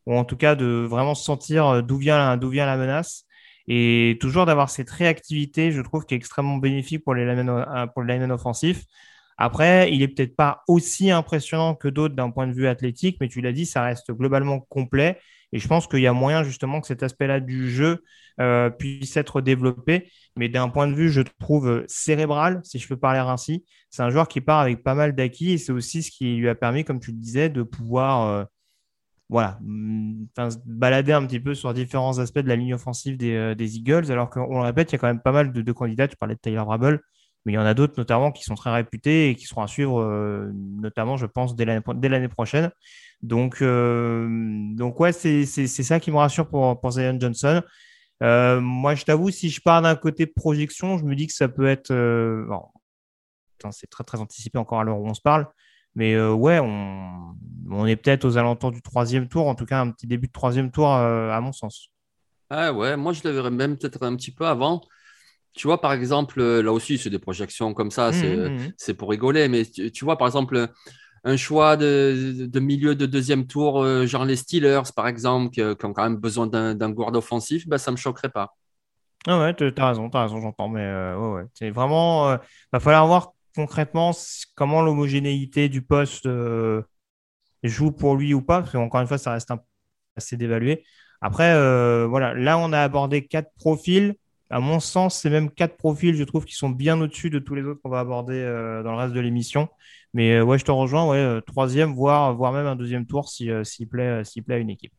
[0.06, 3.26] ou en tout cas de vraiment sentir euh, d'où vient, vient la menace,
[3.68, 7.87] et toujours d'avoir cette réactivité, je trouve, qui est extrêmement bénéfique pour les linemen, euh,
[7.87, 8.85] pour offensifs.
[9.38, 13.28] Après, il est peut-être pas aussi impressionnant que d'autres d'un point de vue athlétique, mais
[13.28, 15.18] tu l'as dit, ça reste globalement complet.
[15.52, 18.04] Et je pense qu'il y a moyen justement que cet aspect-là du jeu
[18.40, 20.11] euh, puisse être développé.
[20.37, 24.09] Mais d'un point de vue, je trouve cérébral, si je peux parler ainsi, c'est un
[24.09, 26.85] joueur qui part avec pas mal d'acquis et c'est aussi ce qui lui a permis,
[26.85, 28.44] comme tu le disais, de pouvoir euh,
[29.29, 30.26] voilà, mm,
[30.64, 34.11] balader un petit peu sur différents aspects de la ligne offensive des, euh, Eagles.
[34.11, 36.09] Alors qu'on le répète, il y a quand même pas mal de, candidats.
[36.09, 37.03] Tu parlais de Tyler Brabble,
[37.44, 39.66] mais il y en a d'autres notamment qui sont très réputés et qui seront à
[39.66, 40.03] suivre,
[40.55, 42.70] notamment, je pense, dès l'année prochaine.
[43.22, 47.62] Donc, donc ouais, c'est ça qui me rassure pour, pour Zion Johnson.
[48.22, 51.48] Euh, moi, je t'avoue, si je pars d'un côté projection, je me dis que ça
[51.48, 51.90] peut être.
[51.90, 52.46] Euh,
[53.70, 55.46] c'est très très anticipé encore à l'heure où on se parle.
[55.94, 57.35] Mais euh, ouais, on,
[57.70, 60.33] on est peut-être aux alentours du troisième tour, en tout cas un petit début de
[60.33, 61.90] troisième tour à mon sens.
[62.48, 64.83] Ah ouais, moi je le verrais même peut-être un petit peu avant.
[65.52, 68.94] Tu vois, par exemple, là aussi, c'est des projections comme ça, c'est mmh, mmh, mmh.
[68.94, 69.48] pour rigoler.
[69.48, 70.68] Mais tu vois, par exemple,
[71.24, 75.92] un choix de, milieu de deuxième tour, euh, genre les Steelers, par exemple, qui, ont
[75.92, 78.56] quand même besoin d'un gourde offensif, bah, ça ne me choquerait pas.
[79.26, 80.68] Ah ouais, tu as raison, as raison, j'entends.
[80.68, 82.30] Mais euh, ouais, c'est vraiment.
[82.30, 82.38] Il euh,
[82.72, 84.12] va falloir voir concrètement
[84.54, 86.26] comment l'homogénéité du poste
[87.62, 89.52] joue pour lui ou pas, parce qu'encore une fois, ça reste
[90.16, 90.85] assez dévalué.
[91.20, 91.52] Après,
[92.06, 94.14] voilà, là, on a abordé quatre profils.
[94.50, 97.54] À mon sens, c'est même quatre profils, je trouve, qui sont bien au-dessus de tous
[97.54, 98.42] les autres qu'on va aborder
[98.84, 99.68] dans le reste de l'émission.
[100.14, 103.88] Mais euh, je te rejoins, ouais, euh, troisième, voire, même un deuxième tour euh, s'il
[103.88, 104.92] plaît, s'il plaît à une équipe.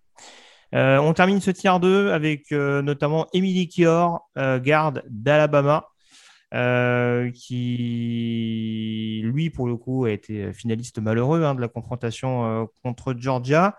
[0.73, 5.87] on termine ce tiers 2 avec notamment Emily Kior, garde d'Alabama,
[7.33, 13.77] qui, lui, pour le coup, a été finaliste malheureux hein, de la confrontation contre Georgia.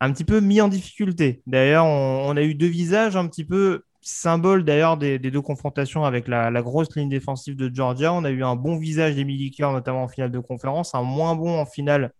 [0.00, 1.40] Un petit peu mis en difficulté.
[1.46, 6.28] D'ailleurs, on, a eu deux visages un petit peu symbole d'ailleurs des, deux confrontations avec
[6.28, 8.12] la, grosse ligne défensive de Georgia.
[8.12, 11.34] On a eu un bon visage d'Emily Kior, notamment en finale de conférence, un moins
[11.34, 12.12] bon en finale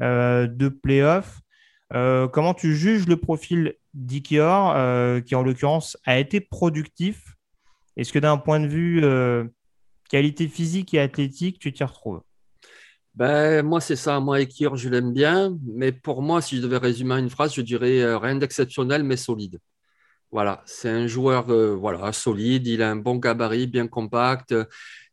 [0.00, 1.40] euh, de playoff.
[1.92, 7.34] Euh, comment tu juges le profil d'Ikior, euh, qui en l'occurrence a été productif?
[7.96, 9.02] Est-ce que d'un point de vue
[10.08, 12.22] qualité physique et athlétique, tu t'y retrouves?
[13.14, 14.18] Ben, moi, c'est ça.
[14.18, 15.56] Moi, Ikior, je l'aime bien.
[15.64, 19.58] Mais pour moi, si je devais résumer une phrase, je dirais rien d'exceptionnel, mais solide.
[20.34, 24.52] Voilà, c'est un joueur euh, solide, il a un bon gabarit, bien compact,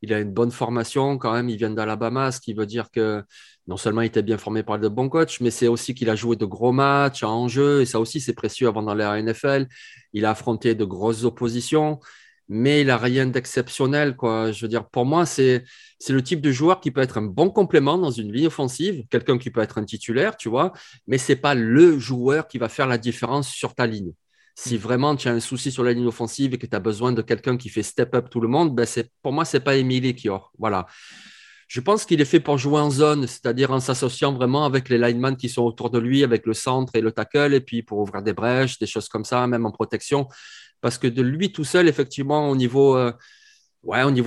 [0.02, 3.24] il a une bonne formation quand même, il vient d'Alabama, ce qui veut dire que
[3.68, 6.16] non seulement il était bien formé par de bons coachs, mais c'est aussi qu'il a
[6.16, 9.22] joué de gros matchs en jeu, et ça aussi c'est précieux avant d'aller à la
[9.22, 9.68] NFL.
[10.14, 12.00] Il a affronté de grosses oppositions,
[12.50, 14.16] mais il n'a rien d'exceptionnel.
[14.20, 15.66] Je veux pour moi, c'est,
[16.00, 19.04] c'est le type de joueur qui peut être un bon complément dans une ligne offensive,
[19.12, 20.74] quelqu'un qui peut être un titulaire, tu vois,
[21.06, 24.14] mais ce n'est pas le joueur qui va faire la différence sur ta ligne.
[24.56, 27.12] Si vraiment tu as un souci sur la ligne offensive et que tu as besoin
[27.14, 28.86] de quelqu'un qui fait step up tout le monde, ben
[29.22, 30.52] pour moi, ce n'est pas Emily Kior.
[30.58, 30.88] Voilà.
[31.72, 34.98] Je pense qu'il est fait pour jouer en zone, c'est-à-dire en s'associant vraiment avec les
[34.98, 38.00] linemen qui sont autour de lui, avec le centre et le tackle, et puis pour
[38.00, 40.28] ouvrir des brèches, des choses comme ça, même en protection.
[40.82, 43.14] Parce que de lui tout seul, effectivement, au niveau, euh,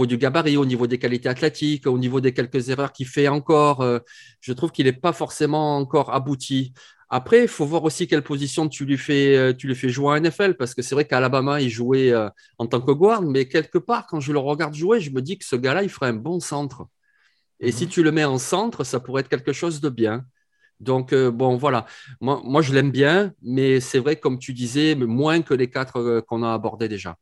[0.07, 3.83] du gabarit, au niveau des qualités athlétiques, au niveau des quelques erreurs qu'il fait encore,
[3.83, 3.99] euh,
[4.41, 6.73] je trouve qu'il n'est pas forcément encore abouti.
[7.11, 10.09] Après, il faut voir aussi quelle position tu lui fais, euh, tu lui fais jouer
[10.09, 13.23] en NFL, parce que c'est vrai qu'à Alabama, il jouait euh, en tant que guard,
[13.23, 15.89] mais quelque part, quand je le regarde jouer, je me dis que ce gars-là, il
[15.89, 16.87] ferait un bon centre.
[17.61, 17.91] Et si mhm.
[17.91, 20.25] tu le mets en centre, ça pourrait être quelque chose de bien.
[20.81, 21.87] Donc, euh, bon, voilà.
[22.21, 26.21] Moi, moi je l'aime bien, mais c'est vrai, comme tu disais, moins que les quatre
[26.27, 27.17] qu'on a abordés déjà.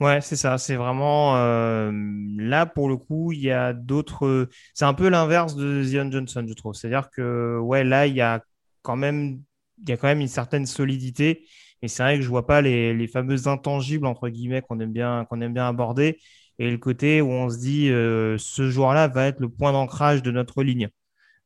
[0.00, 0.58] Ouais, c'est ça.
[0.58, 1.92] C'est vraiment euh,
[2.36, 4.48] là pour le coup, il y a d'autres.
[4.74, 6.74] C'est un peu l'inverse de Zion Johnson, je trouve.
[6.74, 8.42] C'est-à-dire que ouais, là, il y a
[8.82, 9.42] quand même,
[9.82, 11.46] il y a quand même une certaine solidité.
[11.82, 14.92] Et c'est vrai que je vois pas les, les fameux intangibles entre guillemets qu'on aime
[14.92, 16.18] bien, qu'on aime bien aborder,
[16.58, 20.22] et le côté où on se dit euh, ce joueur-là va être le point d'ancrage
[20.22, 20.88] de notre ligne.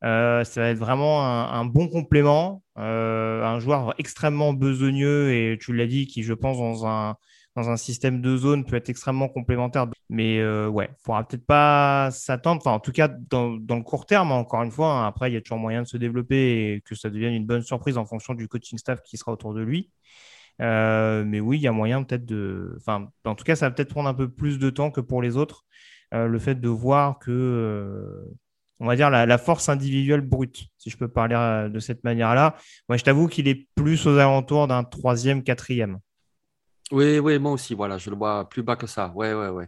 [0.03, 5.73] Euh, ça va être vraiment un, bon complément, euh, un joueur extrêmement besogneux et tu
[5.73, 7.15] l'as dit, qui je pense dans un,
[7.57, 9.87] dans un système de zone peut être extrêmement complémentaire.
[10.09, 14.05] Mais euh, ouais, il faudra peut-être pas s'attendre, enfin en tout cas dans, le court
[14.05, 15.07] terme, encore une fois, hein.
[15.07, 17.63] après il y a toujours moyen de se développer et que ça devienne une bonne
[17.63, 19.91] surprise en fonction du coaching staff qui sera autour de lui.
[20.61, 22.75] Euh, mais oui, il y a moyen peut-être de...
[22.77, 25.21] Enfin, en tout cas, ça va peut-être prendre un peu plus de temps que pour
[25.21, 25.65] les autres.
[26.11, 28.25] le fait de voir que
[28.79, 32.55] on va dire, la, force individuelle brute, si je peux parler euh, de cette manière-là.
[32.89, 35.99] Moi, je t'avoue qu'il est plus aux alentours d'un troisième, quatrième.
[36.91, 39.11] Oui, oui, moi aussi, voilà, je le vois plus bas que ça.
[39.15, 39.67] Ouais, ouais, ouais.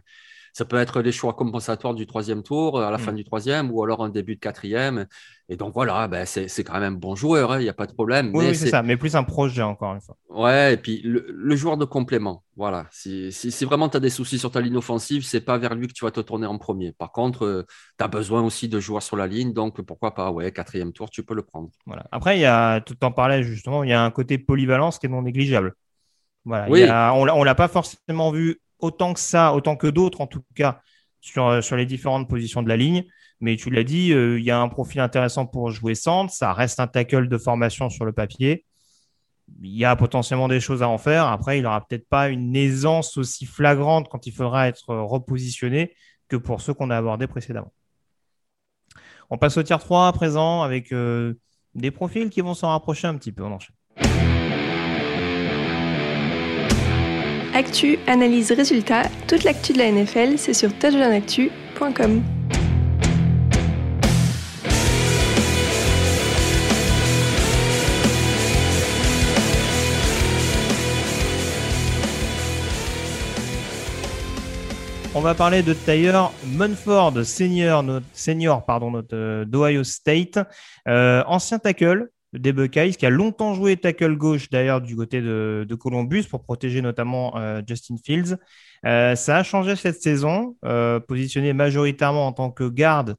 [0.52, 3.84] Ça peut être les choix compensatoires du troisième tour, à la fin du troisième, ou
[3.84, 5.06] alors un début de quatrième.
[5.48, 7.86] Et donc voilà, ben c'est quand même un bon joueur, hein, il n'y a pas
[7.86, 8.32] de problème.
[8.34, 10.16] Oui, c'est ça, mais plus un projet encore une fois.
[10.28, 12.86] Ouais, et puis le, joueur de complément, voilà.
[12.90, 15.86] Si, si, vraiment tu as des soucis sur ta ligne offensive, c'est pas vers lui
[15.86, 16.92] que tu vas te tourner en premier.
[16.92, 17.66] Par contre, euh,
[17.98, 21.10] tu as besoin aussi de joueurs sur la ligne, donc pourquoi pas, ouais, quatrième tour,
[21.10, 21.70] tu peux le prendre.
[21.86, 22.06] Voilà.
[22.10, 25.06] Après, il y a, tu en parlais justement, il y a un côté polyvalence qui
[25.06, 25.74] est non négligeable.
[26.44, 26.84] Voilà, oui.
[26.84, 30.80] on ne l'a pas forcément vu autant que ça, autant que d'autres en tout cas,
[31.20, 33.04] sur, euh, sur les différentes positions de la ligne.
[33.40, 36.32] Mais tu l'as dit, euh, il y a un profil intéressant pour jouer centre.
[36.32, 38.64] Ça reste un tackle de formation sur le papier.
[39.62, 41.26] Il y a potentiellement des choses à en faire.
[41.26, 45.94] Après, il n'aura peut-être pas une aisance aussi flagrante quand il faudra être repositionné
[46.28, 47.72] que pour ceux qu'on a abordés précédemment.
[49.30, 51.34] On passe au tier 3 à présent avec euh,
[51.74, 53.44] des profils qui vont s'en rapprocher un petit peu.
[53.44, 53.76] On enchaîne.
[57.52, 62.22] Actu, analyse, résultat, toute l'actu de la NFL, c'est sur touchdownactu.com.
[75.12, 80.38] On va parler de Taylor Munford, senior, senior pardon, euh, d'Ohio State,
[80.86, 85.74] euh, ancien tackle, des Buckeyes, qui a longtemps joué tackle gauche d'ailleurs du côté de,
[85.78, 88.36] Columbus pour protéger notamment euh, Justin Fields.
[88.86, 93.16] Euh, ça a changé cette saison, euh, positionné majoritairement en tant que garde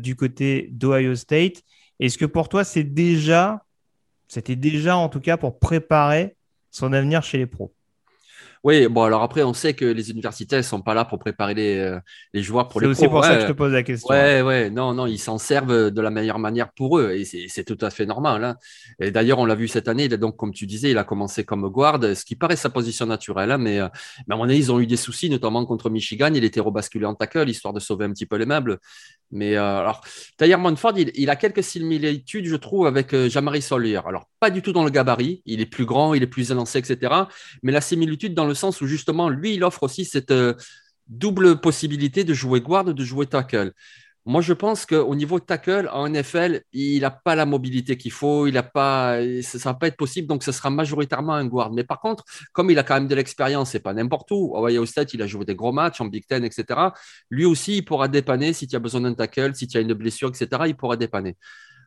[0.00, 1.62] du côté d'Ohio State.
[2.00, 3.60] Est-ce que pour toi, c'était déjà
[4.96, 6.36] en tout cas pour préparer
[6.70, 7.74] son avenir chez les pros?
[8.64, 11.54] Oui, bon, alors après, on sait que les universités ne sont pas là pour préparer
[11.54, 11.98] les, euh,
[12.32, 14.14] les joueurs pour les C'est aussi pour ça que je te pose la question.
[14.14, 17.64] Ouais, ouais, non, non, ils s'en servent de la meilleure manière pour eux et c'est
[17.64, 18.44] tout à fait normal.
[18.44, 18.56] Hein.
[19.00, 21.04] Et d'ailleurs, on l'a vu cette année, il a donc, comme tu disais, il a
[21.04, 23.88] commencé comme guard, ce qui paraît sa position naturelle, hein, mais, euh,
[24.28, 26.30] mais à mon avis, ils ont eu des soucis, notamment contre Michigan.
[26.32, 28.78] Il était rebasculé en tackle, histoire de sauver un petit peu les meubles.
[29.32, 30.02] Mais euh, alors,
[30.36, 34.00] Taylor Monford, il, a quelques similitudes, je trouve, avec euh, Jamari Sawyer.
[34.06, 36.78] Alors, pas du tout dans le gabarit, il est plus grand, il est plus élancé,
[36.78, 37.14] etc.
[37.62, 40.54] Mais la similitude dans le sens où, justement, lui, il offre aussi cette euh,
[41.08, 43.72] double possibilité de jouer guard, de jouer tackle.
[44.24, 48.46] Moi, je pense qu'au niveau tackle, en NFL, il n'a pas la mobilité qu'il faut,
[48.46, 51.72] il a pas, ça ne va pas être possible, donc ce sera majoritairement un guard.
[51.72, 54.54] Mais par contre, comme il a quand même de l'expérience, c'est pas n'importe où.
[54.54, 56.92] Au State, il a joué des gros matchs en Big Ten, etc.
[57.30, 59.94] Lui aussi, il pourra dépanner si tu as besoin d'un tackle, si tu as une
[59.94, 60.62] blessure, etc.
[60.66, 61.36] Il pourra dépanner.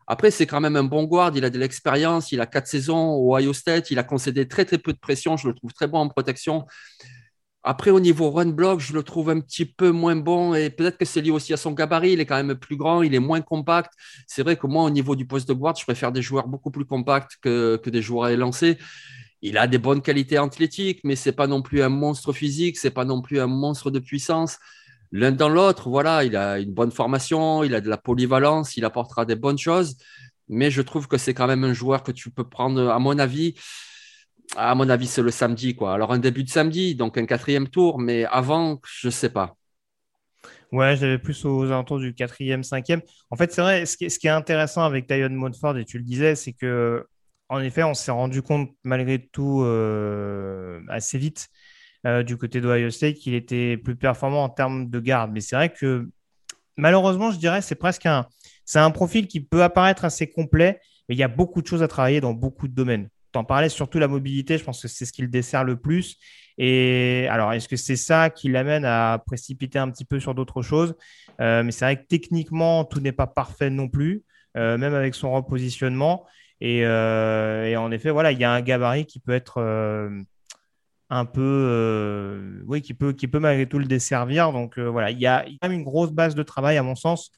[0.08, 3.14] Après, c'est quand même un bon guard, il a de l'expérience, il a quatre saisons
[3.14, 5.88] au Ohio State, il a concédé très très peu de pression, je le trouve très
[5.88, 6.66] bon en protection.
[7.68, 11.00] Après, au niveau run block, je le trouve un petit peu moins bon et peut-être
[11.00, 12.12] que c'est lié aussi à son gabarit.
[12.12, 13.92] Il est quand même plus grand, il est moins compact.
[14.28, 16.70] C'est vrai que moi, au niveau du poste de guard, je préfère des joueurs beaucoup
[16.70, 18.78] plus compacts que, des joueurs élancés.
[19.42, 22.92] Il a des bonnes qualités athlétiques, mais c'est pas non plus un monstre physique, c'est
[22.92, 24.60] pas non plus un monstre de puissance.
[25.16, 28.84] L'un dans l'autre, voilà, il a une bonne formation, il a de la polyvalence, il
[28.84, 29.96] apportera des bonnes choses,
[30.50, 33.18] mais je trouve que c'est quand même un joueur que tu peux prendre, à mon
[33.18, 33.56] avis,
[34.58, 35.74] à mon avis, c'est le samedi.
[35.74, 35.94] Quoi.
[35.94, 39.56] Alors, un début de samedi, donc un quatrième tour, mais avant, je ne sais pas.
[40.74, 43.02] Ouais, j'avais plus aux alentours du quatrième, cinquième.
[43.32, 46.36] En fait, c'est vrai, ce qui, est, intéressant avec Tyon Montford, et tu le disais,
[46.36, 47.08] c'est que,
[47.48, 51.48] en effet, on s'est rendu compte, malgré tout, euh, assez vite,
[52.06, 55.32] euh, du côté d'Ohio State, qu'il était plus performant en termes de garde.
[55.32, 56.10] Mais c'est vrai que,
[56.78, 58.28] malheureusement, je dirais, c'est presque un,
[58.76, 61.88] un profil qui peut apparaître assez complet, mais il y a beaucoup de choses à
[61.88, 65.14] travailler dans beaucoup de domaines en parlais, surtout la mobilité, je pense que c'est ce
[65.14, 66.18] qui dessert le plus.
[66.58, 70.62] Et alors, est-ce que c'est ça qui l'amène à précipiter un petit peu sur d'autres
[70.62, 70.96] choses?
[71.42, 74.24] Euh, Mais c'est vrai que techniquement, tout n'est pas parfait non plus,
[74.58, 76.26] euh, même avec son repositionnement.
[76.62, 79.60] Et, et, en effet, voilà, il y a un gabarit qui peut être
[81.10, 84.52] un peu, oui, qui peut, qui peut malgré tout le desservir.
[84.52, 87.32] Donc voilà, il y, a, quand même une grosse base de travail à mon sens.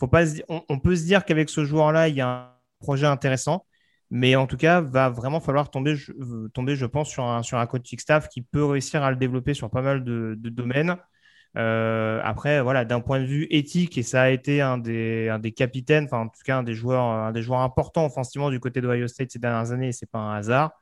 [0.00, 2.50] Faut pas on, peut se dire qu'avec ce joueur-là, il y a un
[2.80, 3.66] projet intéressant.
[4.10, 6.12] Mais en tout cas, va vraiment falloir tomber, je,
[6.52, 9.54] tomber, je pense, sur un, sur un coaching staff qui peut réussir à le développer
[9.54, 10.96] sur pas mal de, domaines.
[11.56, 15.38] Euh, après, voilà, d'un point de vue éthique, et ça a été un des, un
[15.38, 18.80] des capitaines, enfin en tout cas un des joueurs, des joueurs importants offensivement du côté
[18.80, 20.72] d'Ohio State ces dernières années, c'est pas un hasard.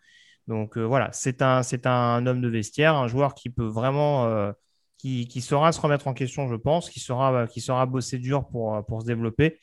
[0.48, 4.26] Donc euh, voilà, c'est un, c'est un homme de vestiaire, un joueur qui peut vraiment,
[4.26, 4.52] euh,
[4.98, 8.48] qui, qui, saura se remettre en question, je pense, qui saura, qui saura bosser dur
[8.48, 9.58] pour, pour se développer.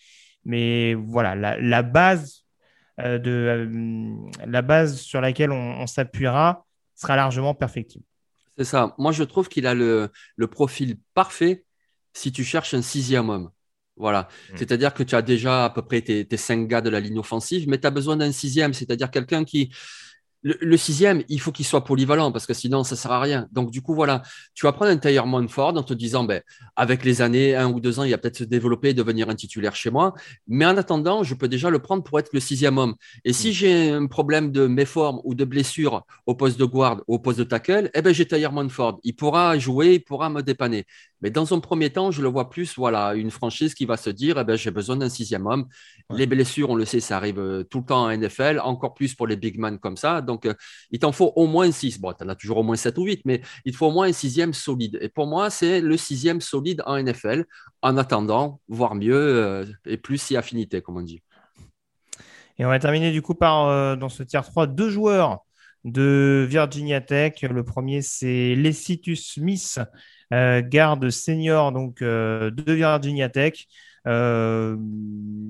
[0.46, 2.46] Mais voilà, la, la base
[3.00, 6.66] euh, de euh, la base sur laquelle on, s'appuiera
[6.96, 8.04] sera largement perfectible.
[8.58, 8.94] C'est ça.
[8.98, 10.12] Moi, je trouve qu'il a le,
[10.52, 11.64] profil parfait
[12.14, 13.52] si tu cherches un sixième homme.
[13.96, 14.28] Voilà.
[14.52, 14.58] Mm.
[14.58, 17.20] C'est-à-dire que tu as déjà à peu près tes, tes, cinq gars de la ligne
[17.20, 19.74] offensive, mais tu as besoin d'un sixième, c'est-à-dire quelqu'un qui,
[20.42, 23.48] le, sixième, il faut qu'il soit polyvalent parce que sinon, ça sert à rien.
[23.52, 24.22] Donc, du coup, voilà,
[24.54, 26.42] tu vas prendre un Taylor Monford en te disant, ben,
[26.78, 29.36] avec les années, un ou deux ans, il va peut-être se développer et devenir un
[29.36, 30.14] titulaire chez moi.
[30.48, 32.96] Mais en attendant, je peux déjà le prendre pour être le sixième homme.
[33.26, 33.52] Et si mm.
[33.52, 37.40] j'ai un problème de méforme ou de blessure au poste de guard ou au poste
[37.40, 39.00] de tackle, eh ben, j'ai Taylor Monford.
[39.04, 40.86] Il pourra jouer, il pourra me dépanner.
[41.22, 44.10] Mais dans un premier temps, je le vois plus, voilà, une franchise qui va se
[44.10, 45.68] dire, eh ben, j'ai besoin d'un sixième homme.
[46.10, 49.16] Les blessures, on le sait, ça arrive euh, tout le temps en NFL, encore plus
[49.16, 50.22] pour les big men comme ça.
[50.30, 50.54] Donc, euh,
[50.92, 52.00] il t'en faut au moins six.
[52.00, 53.92] Bon, tu en as toujours au moins sept ou huit, mais il te faut au
[53.92, 54.98] moins un sixième solide.
[55.02, 57.46] Et pour moi, c'est le sixième solide en NFL,
[57.82, 61.22] en attendant, voire mieux, euh, et plus si affinité, comme on dit.
[62.60, 65.40] Et on va terminer du coup par, dans ce tiers 3, deux joueurs
[65.86, 67.42] de Virginia Tech.
[67.42, 69.80] Le premier, c'est Lecitus Smith,
[70.30, 73.66] garde senior donc, de Virginia Tech.
[74.08, 74.78] Euh,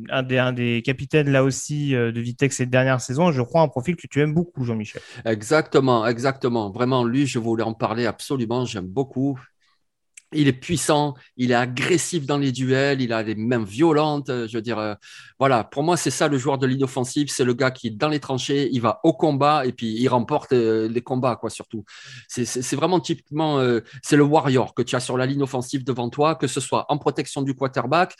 [0.09, 3.31] un, des, capitaines là aussi euh, de Vitex cette dernière saison.
[3.31, 5.01] Je crois un profil que tu aimes beaucoup, Jean-Michel.
[5.25, 6.71] Exactement, exactement.
[6.71, 8.65] Vraiment, lui, je voulais en parler absolument.
[8.65, 9.39] J'aime beaucoup
[10.33, 14.29] il est puissant, il est agressif dans les duels, il a des mains violentes.
[14.29, 14.93] Euh, je veux dire, euh,
[15.39, 17.29] voilà, pour moi, c'est ça le joueur de l'inoffensive.
[17.29, 20.07] C'est le gars qui est dans les tranchées, il va au combat et puis il
[20.07, 21.83] remporte euh, les combats, quoi, surtout.
[22.27, 23.59] C'est vraiment typiquement,
[24.03, 26.85] c'est le warrior que tu as sur la ligne offensive devant toi, que ce soit
[26.89, 28.15] en protection du quarterback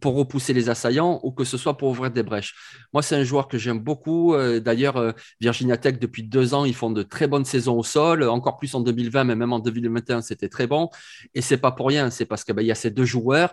[0.00, 2.54] pour repousser les assaillants ou que ce soit pour ouvrir des brèches.
[2.92, 4.34] Moi, c'est un joueur que j'aime beaucoup.
[4.60, 8.56] D'ailleurs, Virginia Tech, depuis deux ans, ils font de très bonnes saisons au sol, encore
[8.58, 10.90] plus en 2020, mais même en 2021, c'était très bon.
[11.34, 13.52] Et c'est pas pour rien, c'est parce qu'il ben, y a ces deux joueurs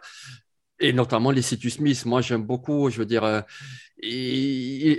[0.79, 2.05] et notamment les Citus Smith.
[2.05, 3.41] Moi, j'aime beaucoup, je veux dire, euh,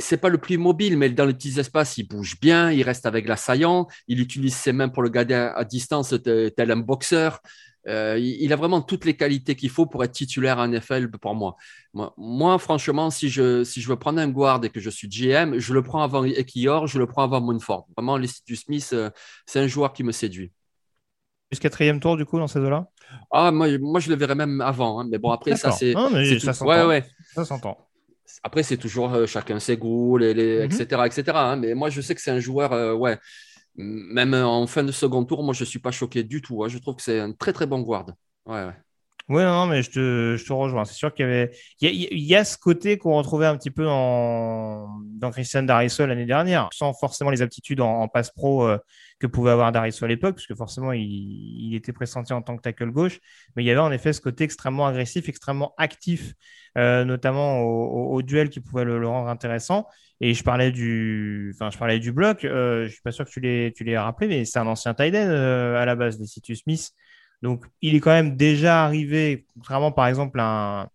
[0.00, 3.06] c'est pas le plus mobile, mais dans les petits espaces, il bouge bien, il reste
[3.06, 7.40] avec l'assaillant, il utilise ses mains pour le garder à distance, tel un boxeur.
[7.88, 11.34] Euh, il a vraiment toutes les qualités qu'il faut pour être titulaire en NFL pour
[11.34, 11.56] moi.
[11.94, 12.58] moi.
[12.58, 15.72] franchement, si je, si je veux prendre un guard et que je suis GM, je
[15.72, 17.86] le prends avant Ekior, je le prends avant Moonford.
[17.96, 19.08] Vraiment, les Citus Smith, euh,
[19.46, 20.52] c'est un joueur qui me séduit.
[21.50, 22.86] Plus quatrième tour, du coup, dans ces deux-là
[23.32, 25.00] Ah, moi, moi, je le verrais même avant.
[25.00, 25.08] Hein.
[25.10, 25.94] Mais bon, après, ça, c'est.
[26.38, 26.86] ça s'entend.
[26.88, 27.88] Ouais, Ça s'entend.
[28.44, 30.86] Après, c'est toujours euh, chacun ses goûts, les, les etc.
[30.92, 31.06] Mhm.
[31.06, 31.22] etc.
[31.34, 31.56] Hein.
[31.56, 33.18] Mais moi, je sais que c'est un joueur, euh, ouais.
[33.74, 36.62] Même en fin de second tour, moi, je ne suis pas choqué du tout.
[36.62, 36.68] Hein.
[36.68, 38.06] Je trouve que c'est un très, très bon guard.
[38.46, 38.74] Ouais, ouais.
[39.30, 40.84] Oui, non, mais je te, je te rejoins.
[40.84, 41.52] C'est sûr qu'il y avait.
[41.80, 46.68] Il y, a, ce côté qu'on retrouvait un petit peu dans Christian Darisso l'année dernière,
[46.72, 48.78] sans forcément les aptitudes en, passe pro euh,
[49.20, 52.90] que pouvait avoir Darisso à l'époque, puisque forcément il, était pressenti en tant que tackle
[52.90, 53.20] gauche.
[53.54, 56.34] Mais il y avait en effet ce côté extrêmement agressif, extrêmement actif,
[56.78, 59.86] euh, notamment au, duel qui pouvait le, rendre intéressant.
[60.20, 62.44] Et je parlais du, enfin, je parlais du bloc.
[62.44, 65.28] Euh, je suis pas sûr que tu l'aies, rappelé, mais c'est un ancien tight end
[65.28, 66.90] à la base des Citus Smith.
[67.42, 70.88] Donc, il est quand même déjà arrivé, contrairement par exemple à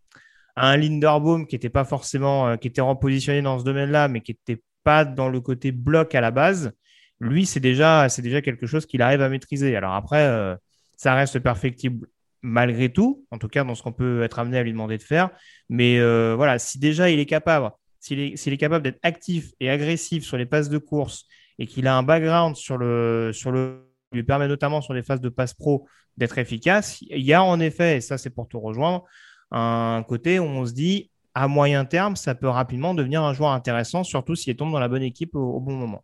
[0.56, 4.32] un, Linderbaum qui était pas forcément, euh, qui était repositionné dans ce domaine-là, mais qui
[4.32, 6.74] n'était pas dans le côté bloc à la base.
[7.20, 9.76] Lui, c'est déjà, quelque chose qu'il arrive à maîtriser.
[9.76, 10.56] Alors après, euh,
[10.98, 12.08] ça reste perfectible
[12.42, 15.04] malgré tout, en tout cas dans ce qu'on peut être amené à lui demander de
[15.04, 15.30] faire.
[15.70, 19.70] Mais euh, voilà, si déjà il est capable, s'il est, est, capable d'être actif et
[19.70, 21.26] agressif sur les passes de course
[21.58, 25.22] et qu'il a un background sur le, sur le lui permet notamment sur les phases
[25.22, 27.02] de passe pro d'être efficace.
[27.02, 29.04] Il y a en effet, et ça c'est pour te rejoindre,
[29.52, 33.52] un côté où on se dit à moyen terme, ça peut rapidement devenir un joueur
[33.52, 36.04] intéressant, surtout s'il tombe dans la bonne équipe au, bon moment.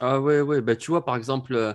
[0.00, 0.60] Ah ouais, ouais.
[0.60, 1.72] Ben, tu vois, par exemple, euh,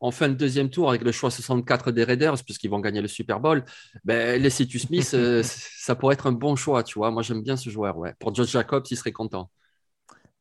[0.00, 3.08] en fin de deuxième tour, avec le choix 64 des Raiders, puisqu'ils vont gagner le
[3.08, 3.64] Super Bowl,
[4.04, 7.10] ben, les Citus Smith, euh, ça pourrait être un bon choix, tu vois.
[7.10, 8.14] Moi, j'aime bien ce joueur, ouais.
[8.20, 9.50] Pour Josh Jacobs, il serait content.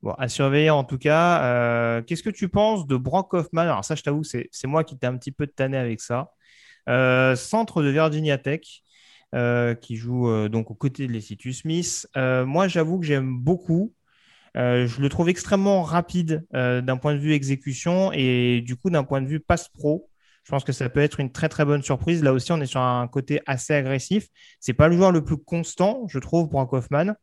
[0.03, 1.43] Bon, à surveiller en tout cas.
[1.45, 3.61] Euh, qu'est-ce que tu penses de Brock Hoffman?
[3.61, 6.33] Alors ça, je t'avoue, c'est moi qui t'ai un petit peu tanné avec ça.
[6.89, 8.83] Euh, centre de Virginia Tech,
[9.33, 12.05] euh, qui joue donc aux côtés de Lecitus Smith.
[12.15, 13.93] moi, j'avoue que j'aime beaucoup.
[14.55, 19.21] Je le trouve extrêmement rapide d'un point de vue exécution et du coup d'un point
[19.21, 20.09] de vue passe pro.
[20.43, 22.21] Je pense que ça peut être une très très bonne surprise.
[22.21, 24.27] Là aussi, on est sur un côté assez agressif.
[24.59, 27.15] C'est pas le joueur le plus constant, je trouve, pour un Kaufman.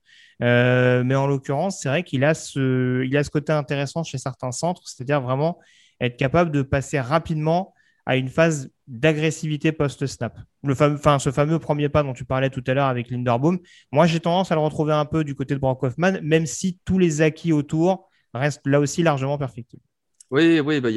[0.43, 4.17] Euh, mais en l'occurrence, c'est vrai qu'il a ce, il a ce côté intéressant chez
[4.17, 5.59] certains centres, c'est-à-dire vraiment
[6.01, 7.75] être capable de passer rapidement
[8.11, 10.37] à une phase d'agressivité post-snap.
[10.65, 13.61] Ce fameux premier pas dont tu parlais tout à l'heure avec Linderbaum,
[13.93, 16.81] moi j'ai tendance à le retrouver un peu du côté de Brock Hoffman, même si
[16.85, 19.85] tous les acquis autour restent là aussi largement perfectibles.
[20.31, 20.91] Oui, oui, bah,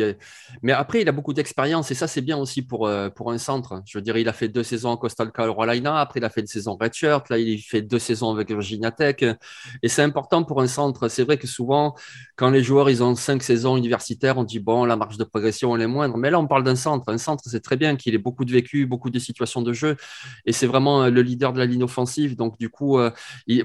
[0.62, 3.40] mais après, il a beaucoup d'expérience et ça, c'est bien aussi pour, euh, pour un
[3.40, 3.82] centre.
[3.84, 6.42] Je veux dire, il a fait deux saisons en Coastal Carolina, après, il a fait
[6.42, 9.24] une saison Redshirt, là, il fait deux saisons avec Virginia Tech.
[9.82, 11.08] Et c'est important pour un centre.
[11.08, 11.96] C'est vrai que souvent,
[12.36, 15.76] quand les joueurs ils ont cinq saisons universitaires, on dit, bon, la marge de progression,
[15.76, 16.16] elle est moindre.
[16.18, 17.12] Mais là, on parle d'un centre.
[17.12, 19.96] Un centre, c'est très bien qu'il ait beaucoup de vécu, beaucoup de situations de jeu.
[20.46, 22.36] Et c'est vraiment euh, le leader de la ligne offensive.
[22.36, 23.10] Donc, du coup, euh,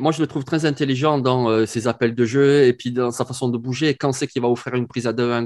[0.00, 3.26] moi, je le trouve très intelligent dans ses appels de jeu et puis dans sa
[3.26, 3.94] façon de bouger.
[3.94, 5.44] Quand c'est qu'il va offrir une prise à deux, un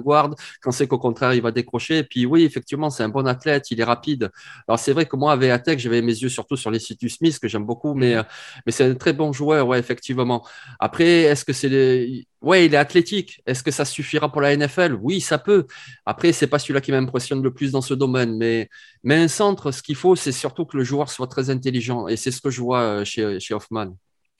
[0.61, 1.99] quand c'est qu'au contraire, il va décrocher.
[1.99, 4.31] Et puis oui, effectivement, c'est un bon athlète, il est rapide.
[4.69, 7.39] Alors c'est vrai que moi, avec Atec, j'avais mes yeux surtout sur les Citus Smith,
[7.39, 8.25] que j'aime beaucoup, mais, mhm.
[8.67, 10.47] mais c'est un très bon joueur, ouais, effectivement.
[10.81, 12.27] Après, est-ce que c'est les...
[12.41, 13.41] Ouais, il est athlétique.
[13.47, 15.67] Est-ce que ça suffira pour la NFL Oui, ça peut.
[16.05, 18.69] Après, c'est pas celui-là qui m'impressionne le plus dans ce domaine, mais,
[19.05, 22.09] mais un centre, ce qu'il faut, c'est surtout que le joueur soit très intelligent.
[22.09, 23.97] Et c'est ce que je vois euh, chez, chez Hoffman.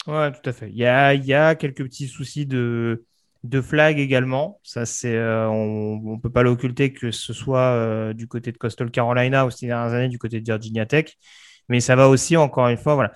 [0.09, 0.69] Ouais, tout à fait.
[0.71, 3.05] Il y a, il y a quelques petits soucis de,
[3.45, 4.61] de flag également.
[4.63, 8.59] Ça, c'est, euh, on ne peut pas l'occulter que ce soit euh, du côté de
[8.59, 11.17] Coastal Carolina ou ces dernières années du côté de Virginia Tech.
[11.69, 13.13] Mais ça va aussi, encore une fois, voilà.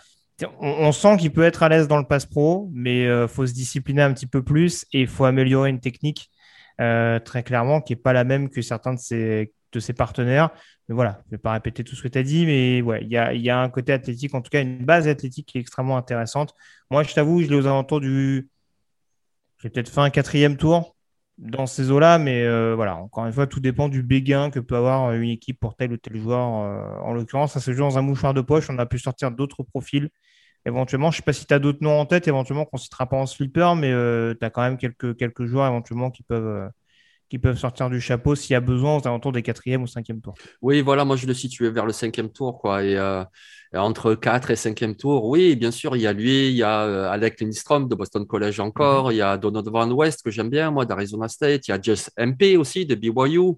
[0.61, 3.47] On, sent qu'il peut être à l'aise dans le pass pro, mais il euh, faut
[3.47, 6.31] se discipliner un petit peu plus et il faut améliorer une technique
[6.79, 10.51] très clairement qui n'est pas la même que certains de ses, de ses partenaires.
[10.89, 13.01] Mais voilà, je ne vais pas répéter tout ce que tu as dit, mais ouais,
[13.03, 15.57] il y a, y a, un côté athlétique, en tout cas une base athlétique qui
[15.57, 16.55] est extrêmement intéressante.
[16.91, 18.51] Moi, je t'avoue, je l'ai aux alentours du
[19.67, 20.97] j'ai peut-être fait un quatrième tour
[21.39, 24.77] dans ces eaux-là, mais euh, voilà, encore une fois, tout dépend du béguin que peut
[24.77, 26.62] avoir une équipe pour tel ou tel joueur.
[26.62, 28.71] Euh, en l'occurrence, ça se joue dans un mouchoir de poche.
[28.71, 30.09] On a pu sortir d'autres profils.
[30.67, 32.81] Éventuellement, je ne sais pas si tu as d'autres noms en tête, éventuellement qu'on ne
[32.81, 36.71] citera pas en slipper, mais euh, tu as quand même quelques joueurs éventuellement qui peuvent,
[37.29, 40.20] qui peuvent sortir du chapeau s'il y a besoin aux alentours des quatrième ou cinquième
[40.20, 40.35] tours.
[40.62, 42.83] Oui, voilà, moi je le situais vers le cinquième tour, quoi.
[42.83, 42.97] Et
[43.74, 46.83] entre 4 et 5e tour, oui, bien sûr, il y a lui, il y a
[46.85, 49.12] euh, Alec Lindstrom de Boston College encore, mhm.
[49.12, 52.11] il y a Donovan West que j'aime bien, moi, d'Arizona State, il y a Jess
[52.16, 53.55] MP aussi de BYU.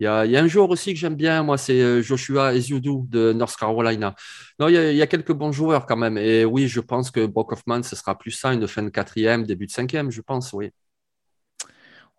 [0.00, 2.02] Il y, a, il y a un joueur aussi que j'aime bien, moi, c'est euh,
[2.02, 4.14] Joshua Ezeudu de North Carolina.
[4.60, 6.16] Non, il y, a, il y, a, quelques bons joueurs quand même.
[6.16, 9.44] Et oui, je pense que Brock Hoffman, ce sera plus ça, une fin de quatrième,
[9.44, 10.70] début de cinquième, je pense, oui.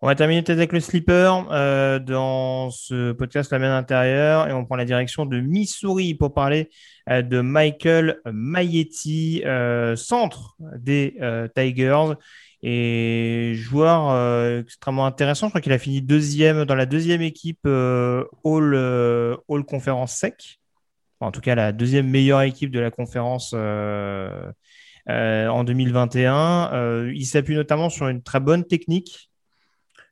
[0.02, 4.52] On va terminer peut-être avec le slipper euh, dans ce podcast La main intérieure et
[4.54, 6.70] on prend la direction de Missouri pour parler
[7.10, 11.18] euh, de Michael Maietti, euh, centre des
[11.54, 12.14] Tigers
[12.62, 15.48] et joueur extrêmement intéressant.
[15.48, 20.60] Je crois qu'il a fini deuxième dans la deuxième équipe All, All Conference Sec.
[21.20, 24.54] en tout cas, la deuxième meilleure équipe de la conférence en
[25.64, 27.10] 2021.
[27.12, 29.29] il s'appuie notamment sur une très bonne technique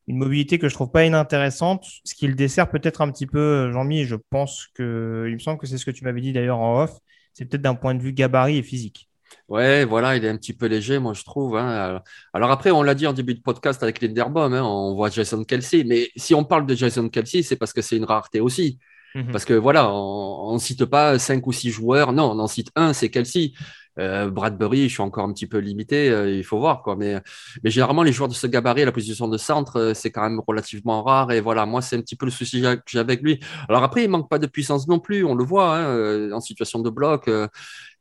[0.09, 3.39] une mobilité que je trouve pas inintéressante, ce qui le dessert peut-être un petit peu,
[3.39, 6.33] euh, Jean-Mi, je pense que, il me semble que c'est ce que tu m'avais dit
[6.33, 6.99] d'ailleurs en off,
[7.35, 9.09] c'est peut-être d'un point de vue gabarit et physique.
[9.49, 11.57] Ouais, voilà, il est un petit peu léger, moi je trouve.
[11.57, 12.01] Hein.
[12.33, 15.45] Alors après, on l'a dit en début de podcast avec Linderbaum, hein, on voit Jason
[15.45, 18.79] Kelsey, mais si on parle de Jason Kelsey, c'est parce que c'est une rareté aussi.
[19.15, 19.33] Mhm.
[19.33, 22.71] Parce que voilà, on ne cite pas cinq ou six joueurs, non, on en cite
[22.77, 23.53] un, c'est Kelsey.
[23.99, 26.97] Euh, Bradbury, je suis encore un petit peu limité, euh, il faut voir quoi.
[26.97, 27.21] Mais,
[27.65, 31.03] généralement, les joueurs de ce gabarit, la position de centre, euh, c'est quand même relativement
[31.03, 31.33] rare.
[31.33, 33.41] Et voilà, moi, c'est un petit peu le souci que j'ai avec lui.
[33.69, 36.81] Alors après, il manque pas de puissance non plus, on le voit hein, en situation
[36.81, 37.29] de bloc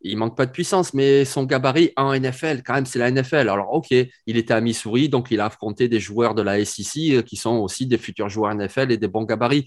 [0.01, 3.49] il manque pas de puissance, mais son gabarit en NFL, quand même, c'est la NFL.
[3.49, 7.11] Alors, ok, il était à Missouri, donc il a affronté des joueurs de la SEC
[7.11, 9.65] euh, qui sont aussi des futurs joueurs NFL et des bons gabarits.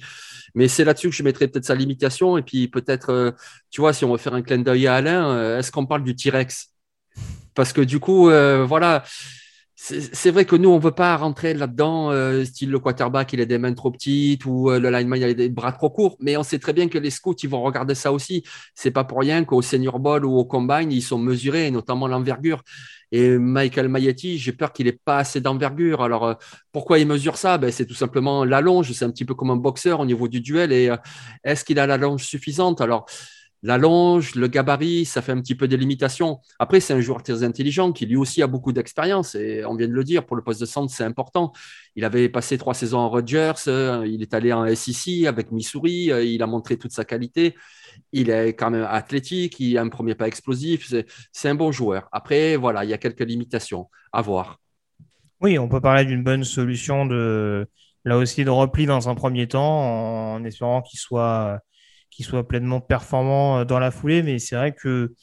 [0.55, 2.39] Mais c'est là-dessus que je mettrais peut-être sa limitation.
[2.39, 3.33] Et puis, peut-être, euh,
[3.71, 6.05] tu vois, si on veut faire un clin d'œil à Alain, euh, est-ce qu'on parle
[6.05, 6.69] du T-Rex?
[7.55, 9.03] Parce que du coup, voilà
[9.83, 13.41] c'est vrai que nous, on ne veut pas rentrer là-dedans, euh, style le quarterback, il
[13.41, 16.19] a des mains trop petites ou euh, le lineman, il a des bras trop courts.
[16.21, 18.45] Mais on sait très bien que les scouts, ils vont regarder ça aussi.
[18.75, 22.63] C'est pas pour rien qu'au Senior Bowl ou au Combine, ils sont mesurés, notamment l'envergure.
[23.11, 26.03] Et Michael Maietti, j'ai peur qu'il n'ait pas assez d'envergure.
[26.03, 26.35] Alors, euh,
[26.73, 27.57] pourquoi il mesure ça?
[27.57, 28.93] Ben, C'est tout simplement la longe.
[28.93, 30.73] C'est un petit peu comme un boxeur au niveau du duel.
[30.73, 30.91] Et
[31.43, 32.83] est-ce qu'il a la longe suffisante?
[32.83, 33.07] Alors,
[33.63, 36.41] la longe, le gabarit, ça fait un petit peu des limitations.
[36.59, 39.89] Après, c'est un joueur très intelligent qui lui aussi a beaucoup d'expérience et on vient
[39.89, 41.53] de le dire, pour le poste de centre, c'est important.
[41.95, 46.11] Il avait passé trois saisons en Rodgers, euh, il est allé en SEC avec Missouri,
[46.11, 47.55] euh, il a montré toute sa qualité.
[48.13, 50.93] Il est quand même athlétique, il a un premier pas explosif,
[51.33, 52.09] c'est un bon joueur.
[52.13, 54.59] Après, voilà, il y a quelques limitations à voir.
[55.41, 57.67] Oui, on peut parler d'une bonne solution de
[58.05, 61.61] là aussi de repli dans un premier temps, en espérant qu'il soit,
[62.11, 64.23] qu'il soit pleinement performant dans la foulée.
[64.23, 65.15] Mais c'est vrai que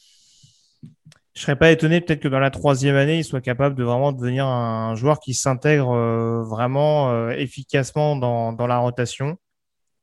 [1.37, 4.11] je serais pas étonné peut-être que dans la troisième année, il soit capable de vraiment
[4.11, 9.37] devenir un joueur qui s'intègre euh, vraiment euh, efficacement dans, dans, la rotation.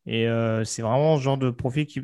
[0.06, 2.02] Et euh, c'est vraiment ce genre de profil qui.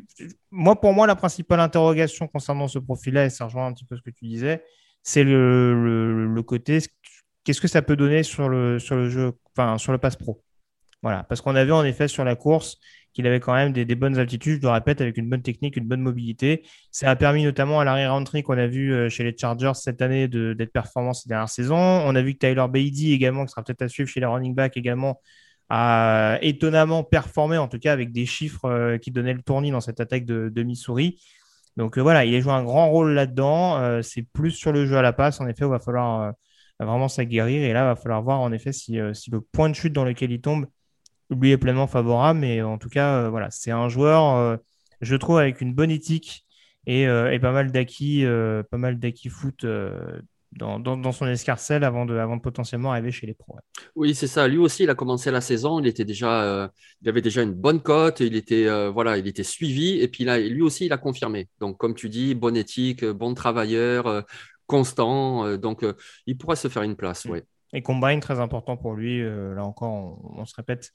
[0.51, 3.95] Moi, pour moi, la principale interrogation concernant ce profil-là, et ça rejoint un petit peu
[3.95, 4.65] ce que tu disais,
[5.01, 6.79] c'est le, côté
[7.45, 10.43] qu'est-ce que ça peut donner sur le, sur le jeu, enfin, sur le pass pro.
[11.03, 11.23] Voilà.
[11.23, 12.79] Parce qu'on a vu en effet sur la course,
[13.13, 15.87] qu'il avait quand même des, bonnes altitudes, je le répète, avec une bonne technique, une
[15.87, 16.63] bonne mobilité.
[16.91, 20.01] Ça a permis notamment à l'arrière entry qu'on a vu euh, chez les Chargers cette
[20.01, 21.75] année d'être performant ces dernières saisons.
[21.77, 24.55] On a vu que Tyler Beatty également, qui sera peut-être à suivre chez les running
[24.55, 25.19] backs également,
[25.69, 29.81] a étonnamment performé, en tout cas avec des chiffres euh, qui donnaient le tournis dans
[29.81, 31.21] cette attaque de, Missouri.
[31.77, 34.01] Donc euh, voilà, il a joué un grand rôle là-dedans.
[34.03, 36.33] c'est plus sur le jeu à la passe, en effet, il va falloir
[36.79, 37.63] vraiment s'aguerrir.
[37.63, 40.31] Et là, il va falloir voir en effet si, le point de chute dans lequel
[40.31, 40.65] il tombe
[41.39, 42.39] lui est pleinement favorable.
[42.39, 44.57] Mais en tout cas, euh, voilà, c'est un joueur, euh,
[45.01, 46.45] je trouve, avec une bonne éthique
[46.85, 48.25] et, euh, pas mal d'acquis,
[48.69, 49.65] pas mal d'acquis foot.
[50.53, 53.55] Dans, dans, son escarcelle avant de, avant de potentiellement arriver chez les pros.
[53.95, 54.49] Oui, c'est ça.
[54.49, 55.79] Lui aussi, il a commencé la saison.
[55.79, 56.69] Il était déjà,
[57.01, 58.19] il avait déjà une bonne cote.
[58.19, 60.01] Il était, voilà, il était suivi.
[60.01, 61.47] Et puis là, lui aussi, il a confirmé.
[61.61, 64.25] Donc, comme tu dis, bonne éthique, bon travailleur,
[64.67, 65.55] constant.
[65.55, 65.85] donc,
[66.27, 67.23] il pourra se faire une place.
[67.29, 67.39] Oui.
[67.73, 69.23] Et combine très important pour lui.
[69.23, 70.91] là encore, on se répète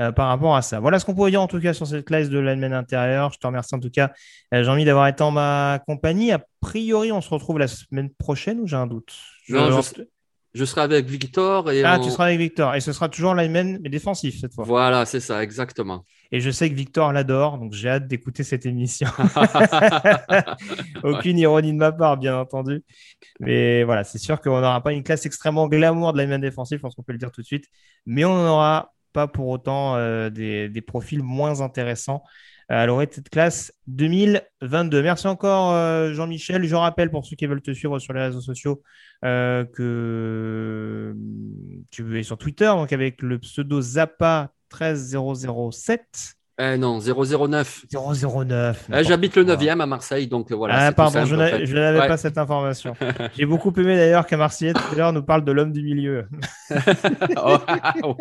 [0.00, 0.80] euh, par rapport à ça.
[0.80, 3.32] Voilà ce qu'on pourrait dire en tout cas sur cette classe de l'admin intérieur.
[3.32, 4.10] Je te remercie en tout cas,
[4.52, 6.32] euh, Jean-Mi, d'avoir été en ma compagnie.
[6.32, 9.14] A priori, on se retrouve la semaine prochaine ou j'ai un doute?
[10.52, 11.70] Je serai avec Victor.
[11.70, 12.74] Et ah, tu seras avec Victor.
[12.74, 14.64] Et ce sera toujours lineman, mais défensif cette fois.
[14.64, 16.04] Voilà, c'est ça, exactement.
[16.32, 19.08] Et je sais que Victor l'adore, donc j'ai hâte d'écouter cette émission.
[21.02, 22.82] Aucune ironie de ma part, bien entendu.
[23.40, 26.82] Mais voilà, c'est sûr qu'on n'aura pas une classe extrêmement glamour de lineman défensif, je
[26.82, 27.66] pense qu'on peut le dire tout de suite.
[28.06, 32.22] Mais on aura pas pour autant euh, des, profils moins intéressants
[32.70, 35.02] euh, à l'orée de cette classe 2022.
[35.02, 36.64] Merci encore euh, Jean-Michel.
[36.66, 38.82] Je rappelle pour ceux qui veulent te suivre sur les réseaux sociaux
[39.22, 41.16] que
[41.90, 46.36] tu es sur Twitter, donc avec le pseudo Zappa 13007.
[46.56, 47.86] Eh non, 009.
[47.92, 48.88] 009.
[48.92, 50.86] Eh, j'habite le 9e à Marseille, donc voilà.
[50.86, 52.94] Ah, pardon, je n'avais pas cette information.
[53.36, 56.28] J'ai beaucoup aimé d'ailleurs qu'un Marseillais tout à l'heure nous parle de l'homme du milieu.
[57.44, 58.16] oh,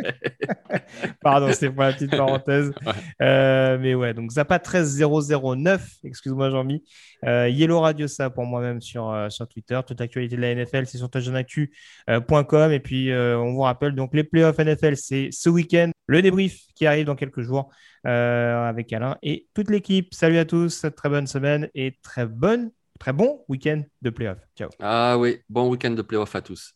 [1.21, 2.73] pardon, c'est pour la petite parenthèse.
[3.21, 6.83] Euh, mais ouais, donc Zappa 13009, excuse-moi Jean-Mi.
[7.25, 9.79] Euh, Yellow Radio, ça pour moi-même sur, euh, sur Twitter.
[9.85, 12.71] Toute actualité de la NFL, c'est sur touchdownactu.com.
[12.71, 15.91] Et puis, on vous rappelle, donc les playoffs NFL, c'est ce week-end.
[16.07, 17.69] Le débrief qui arrive dans quelques jours.
[18.05, 20.13] Euh, avec Alain et toute l'équipe.
[20.13, 24.39] Salut à tous, très bonne semaine et très bonne, très bon week-end de playoff.
[24.57, 24.69] Ciao.
[24.79, 26.75] Ah oui, bon week-end de playoff à tous.